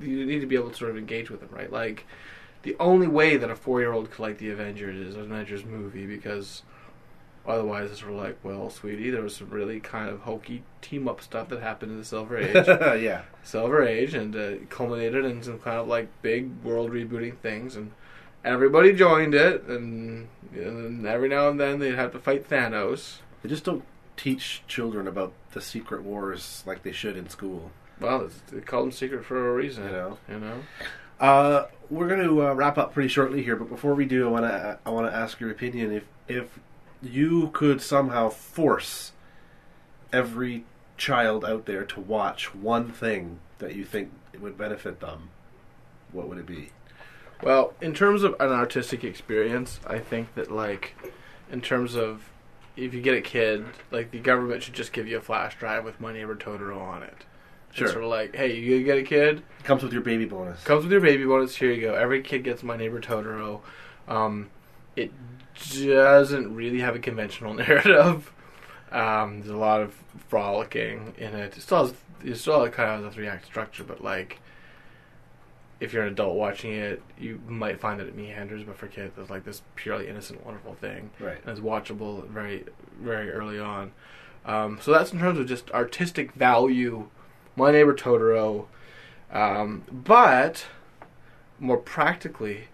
[0.00, 1.70] You need to be able to sort of engage with them, right?
[1.72, 2.06] Like
[2.62, 6.62] the only way that a four-year-old could like the Avengers is an Avengers movie because
[7.46, 11.20] otherwise it's sort of like, well, sweetie, there was some really kind of hokey team-up
[11.20, 12.66] stuff that happened in the Silver Age.
[13.02, 13.22] yeah.
[13.42, 17.92] Silver Age, and uh, culminated in some kind of like big world rebooting things, and
[18.44, 23.18] everybody joined it, and, and every now and then they'd have to fight Thanos.
[23.42, 23.84] They just don't
[24.16, 27.70] teach children about the secret wars like they should in school.
[28.00, 30.18] Well, it's, they call them secret for a reason, You know.
[30.28, 30.62] You know.
[31.20, 34.30] Uh, we're going to uh, wrap up pretty shortly here, but before we do, I
[34.30, 35.92] want to I want to ask your opinion.
[35.92, 36.58] If if
[37.02, 39.12] you could somehow force
[40.12, 40.64] every
[40.96, 45.28] child out there to watch one thing that you think would benefit them,
[46.12, 46.70] what would it be?
[47.42, 50.94] Well, in terms of an artistic experience, I think that like,
[51.50, 52.30] in terms of
[52.76, 55.84] if you get a kid, like the government should just give you a flash drive
[55.84, 57.24] with My Neighbor Totoro on it.
[57.72, 57.86] Sure.
[57.86, 60.62] It's sort of like, hey, you get a kid, Comes with your baby bonus.
[60.64, 61.54] Comes with your baby bonus.
[61.54, 61.94] Here you go.
[61.94, 63.60] Every kid gets My Neighbor Totoro.
[64.08, 64.50] Um,
[64.96, 65.12] it
[65.72, 68.32] doesn't really have a conventional narrative.
[68.90, 69.94] Um, there's a lot of
[70.28, 71.56] frolicking in it.
[71.56, 71.94] It still has,
[72.24, 74.40] it still kind of has a three act structure, but like,
[75.80, 78.62] if you're an adult watching it, you might find that it meanders.
[78.62, 81.38] But for kids, it's like this purely innocent, wonderful thing, Right.
[81.40, 82.64] and it's watchable very,
[83.00, 83.92] very early on.
[84.44, 87.08] Um, so that's in terms of just artistic value.
[87.56, 88.66] My Neighbor Totoro.
[89.32, 90.66] Um, but
[91.58, 92.64] more practically,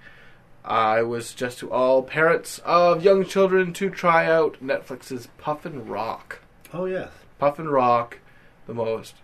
[0.65, 6.41] I was just to all parents of young children to try out Netflix's Puffin Rock.
[6.73, 7.11] Oh yes.
[7.39, 8.19] Puffin Rock,
[8.67, 9.15] the most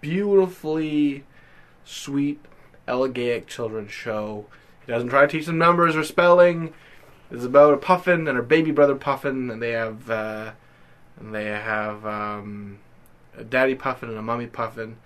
[0.00, 1.24] beautifully
[1.84, 2.40] sweet
[2.88, 4.46] elegaic children's show.
[4.86, 6.72] He doesn't try to teach them numbers or spelling.
[7.30, 10.52] It's about a puffin and her baby brother puffin, and they have uh,
[11.18, 12.78] and they have um,
[13.36, 14.96] a daddy puffin and a mummy puffin,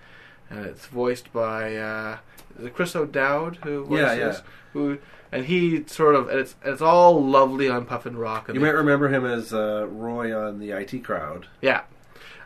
[0.49, 2.17] and it's voiced by uh,
[2.59, 4.37] is it Chris O'Dowd who voices Yeah, yeah.
[4.73, 4.97] who
[5.31, 8.49] and he sort of and it's it's all lovely on Puffin Rock.
[8.49, 11.47] And You might remember him as uh, Roy on the IT Crowd.
[11.61, 11.81] yeah.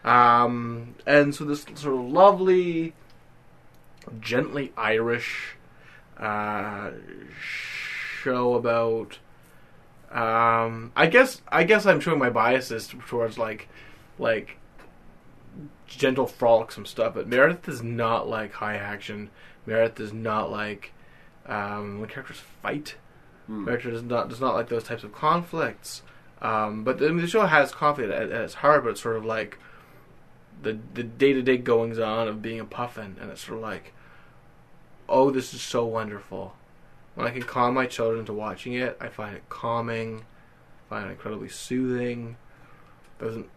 [0.03, 2.93] Um, and so this sort of lovely,
[4.19, 5.55] gently Irish
[6.17, 6.91] uh,
[7.39, 9.19] show about.
[10.11, 13.69] Um, I guess I guess I'm showing my biases towards like,
[14.19, 14.57] like
[15.87, 17.13] gentle frolicsome stuff.
[17.13, 19.29] But Meredith does not like high action.
[19.65, 20.93] Meredith does not like
[21.45, 22.95] um, when characters fight.
[23.47, 23.65] Hmm.
[23.65, 26.03] Meredith does not does not like those types of conflicts.
[26.41, 29.01] Um, but the, I mean, the show has conflict at, at its heart, but it's
[29.01, 29.59] sort of like
[30.61, 33.63] the the day to day goings on of being a puffin, and it's sort of
[33.63, 33.93] like,
[35.09, 36.55] oh, this is so wonderful.
[37.15, 40.23] When I can calm my children to watching it, I find it calming,
[40.87, 42.37] I find it incredibly soothing.
[43.19, 43.49] Doesn't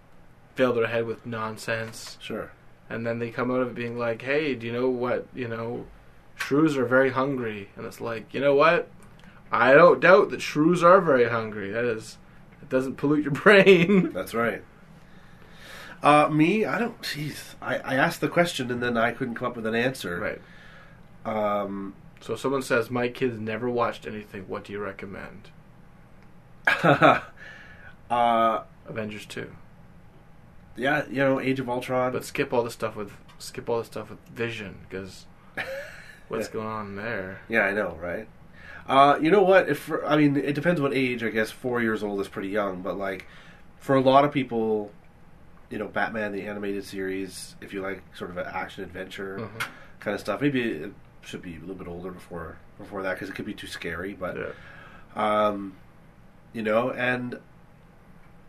[0.54, 2.52] fill their head with nonsense, Sure.
[2.90, 5.26] and then they come out of it being like, hey, do you know what?
[5.34, 5.86] You know,
[6.36, 8.88] shrews are very hungry, and it's like, you know what?
[9.52, 11.70] I don't doubt that shrews are very hungry.
[11.70, 12.18] That is,
[12.60, 14.12] it doesn't pollute your brain.
[14.12, 14.62] That's right.
[16.04, 17.00] Uh, me, I don't.
[17.02, 20.18] Jeez, I, I asked the question and then I couldn't come up with an answer.
[20.18, 20.40] right.
[21.24, 25.50] Um, So if someone says my kids never watched anything, what do you recommend?
[28.10, 29.50] uh, Avengers two,
[30.76, 32.12] yeah, you know, Age of Ultron.
[32.12, 35.26] but skip all the stuff with skip all the stuff with Vision because
[36.28, 37.40] what's going on there?
[37.48, 38.28] yeah, I know, right?
[38.86, 39.68] Uh, you know what?
[39.68, 41.22] If I mean, it depends what age.
[41.22, 43.26] I guess four years old is pretty young, but like
[43.78, 44.90] for a lot of people,
[45.70, 47.56] you know, Batman the animated series.
[47.60, 49.66] If you like sort of an action adventure Mhm.
[50.00, 50.92] kind of stuff, maybe it
[51.22, 54.12] should be a little bit older before before that because it could be too scary.
[54.18, 55.46] But Yeah.
[55.46, 55.74] um,
[56.52, 57.38] you know, and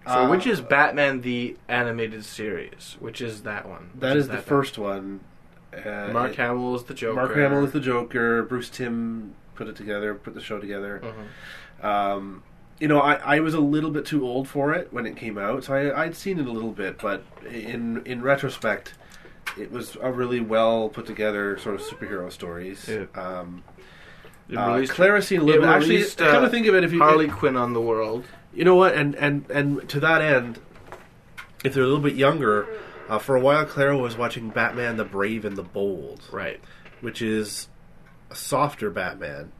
[0.07, 2.95] So uh, which is Batman the animated series?
[2.99, 3.89] Which is that one?
[3.95, 5.21] That is the that first one.
[5.73, 7.15] Uh, Mark it- Hamill is the Joker.
[7.15, 8.43] Mark Hamill is the Joker.
[8.43, 11.01] Bruce Timm put it together, put the show together.
[11.81, 11.83] Mhm.
[11.83, 12.43] Um,
[12.79, 15.37] you know, I, I was a little bit too old for it when it came
[15.37, 18.93] out, so I, I'd seen it a little bit, but in in retrospect,
[19.57, 22.87] it was a really well put together sort of superhero stories.
[22.89, 23.05] Yeah.
[23.15, 23.63] Um,
[24.49, 25.69] It uh, released- Clara's seen a it little bit.
[25.69, 28.25] Actually, released, uh, come to think of it, if you Harley Quinn on the world.
[28.53, 30.59] you know what, and and and to that end,
[31.63, 32.67] if they're a little bit younger,
[33.09, 36.59] uh, for a while, Clara was watching Batman: The Brave and the Bold, Right.
[37.01, 37.69] which is
[38.29, 39.51] a softer Batman.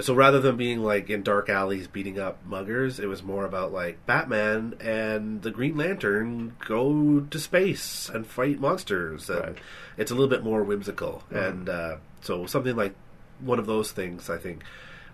[0.00, 3.72] So rather than being like in dark alleys beating up muggers, it was more about
[3.72, 9.58] like Batman and the Green Lantern go to space and fight monsters, and Right.
[9.96, 11.22] it's a little bit more whimsical.
[11.30, 12.94] And uh, so something like
[13.40, 14.62] one of those things, I think,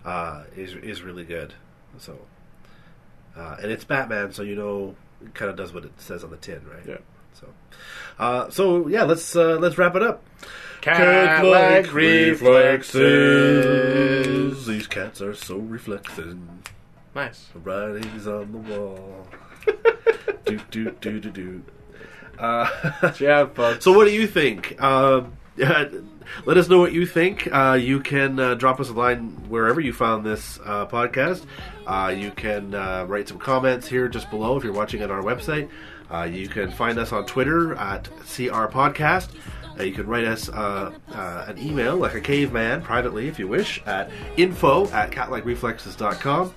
[0.05, 1.53] uh, is is really good.
[1.97, 2.17] So,
[3.35, 6.29] uh, and it's Batman, so you know, it kind of does what it says on
[6.31, 6.85] the tin, right?
[6.87, 6.97] Yeah.
[7.39, 7.47] So,
[8.19, 10.23] uh, so yeah, let's uh, let's wrap it up.
[10.81, 11.91] Cat-like
[13.27, 14.65] reflexes.
[14.65, 16.37] These cats are so reflexive.
[17.15, 17.47] Nice.
[17.53, 19.27] The writings on the wall.
[20.45, 21.63] do do do do do.
[22.39, 23.83] Uh, Yeah, folks.
[23.83, 24.75] so, what do you think?
[24.79, 25.23] Uh,
[25.57, 27.47] let us know what you think.
[27.51, 31.45] Uh, you can uh, drop us a line wherever you found this uh, podcast.
[31.87, 35.23] Uh, you can uh, write some comments here just below if you're watching on our
[35.23, 35.69] website.
[36.09, 39.29] Uh, you can find us on Twitter at CR Podcast.
[39.79, 43.47] Uh, you can write us uh, uh, an email, like a caveman, privately if you
[43.47, 46.53] wish, at info at catlikereflexes.com.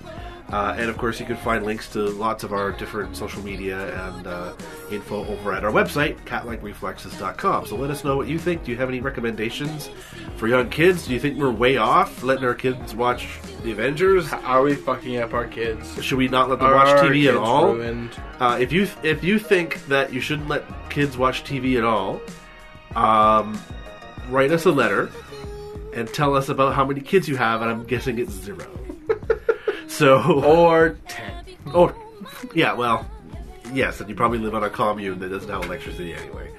[0.53, 3.95] Uh, and of course, you can find links to lots of our different social media
[4.09, 4.53] and uh,
[4.91, 7.67] info over at our website, catlikereflexes.com.
[7.67, 8.65] So let us know what you think.
[8.65, 9.91] Do you have any recommendations
[10.37, 11.07] for young kids?
[11.07, 13.29] Do you think we're way off letting our kids watch
[13.63, 14.33] The Avengers?
[14.33, 16.03] Are we fucking up our kids?
[16.03, 17.81] Should we not let them Are watch TV at all?
[18.41, 22.21] Uh, if you if you think that you shouldn't let kids watch TV at all,
[22.97, 23.57] um,
[24.31, 25.13] write us a letter
[25.95, 28.80] and tell us about how many kids you have, and I'm guessing it's zero.
[29.91, 31.45] So, Or ten.
[31.75, 31.95] or
[32.55, 33.07] yeah, well,
[33.73, 36.51] yes, and you probably live on a commune that doesn't have electricity anyway.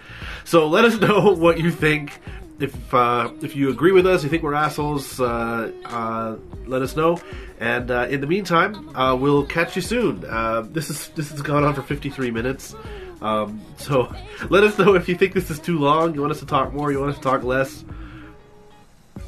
[0.44, 2.20] So let us know what you think.
[2.60, 6.36] If uh, if you agree with us, you think we're assholes, uh, uh,
[6.68, 7.20] let us know.
[7.60, 10.24] And uh, in the meantime, uh, we'll catch you soon.
[10.26, 12.76] Uh, this is this has gone on for 53 minutes.
[13.22, 14.14] Um, so
[14.50, 16.14] let us know if you think this is too long.
[16.14, 16.92] You want us to talk more?
[16.92, 17.84] You want us to talk less?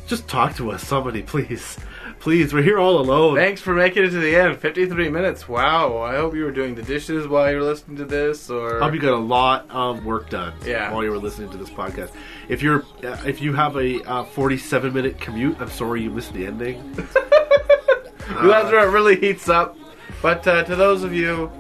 [0.06, 1.80] Just talk to us, somebody, please.
[2.24, 3.36] Please, we're here all alone.
[3.36, 4.58] Thanks for making it to the end.
[4.58, 5.50] 53 minutes.
[5.50, 5.98] Wow.
[5.98, 8.86] I hope you were doing the dishes while you were listening to this or I
[8.86, 10.90] Hope you got a lot of work done Yeah.
[10.94, 12.12] while you were listening to this podcast.
[12.48, 16.32] If you're uh, if you have a uh, 47 minute commute, I'm sorry you missed
[16.32, 16.94] the ending.
[16.96, 19.76] That's where it really heats up.
[20.22, 21.52] But uh, to those of you,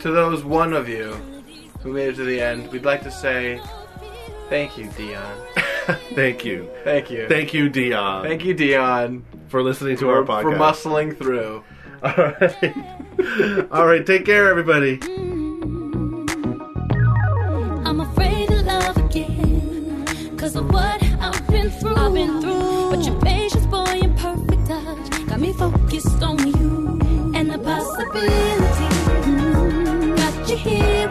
[0.00, 1.12] to those one of you
[1.84, 3.60] who made it to the end, we'd like to say
[4.48, 5.40] thank you, Dion.
[6.14, 7.26] Thank you, Thank you.
[7.28, 10.42] thank you, Dion, Thank you, Dion, for listening to for, our podcast.
[10.42, 10.52] for
[10.90, 11.64] muscling through.
[12.02, 14.06] All right, all right.
[14.06, 14.98] Take care, everybody.
[17.84, 20.06] I'm afraid to love again.
[20.38, 21.96] Cause of what I've been through.
[21.96, 22.90] I've been through.
[22.90, 26.98] But your patience, boy, and perfect touch got me focused on you
[27.34, 28.88] and the possibility.
[30.16, 31.08] Got you here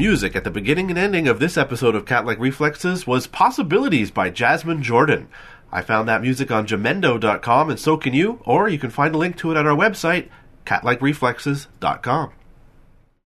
[0.00, 4.10] music at the beginning and ending of this episode of Cat Like Reflexes was Possibilities
[4.10, 5.28] by Jasmine Jordan.
[5.70, 9.18] I found that music on jamendo.com and so can you, or you can find a
[9.18, 10.30] link to it at our website,
[10.64, 12.32] catlikereflexes.com.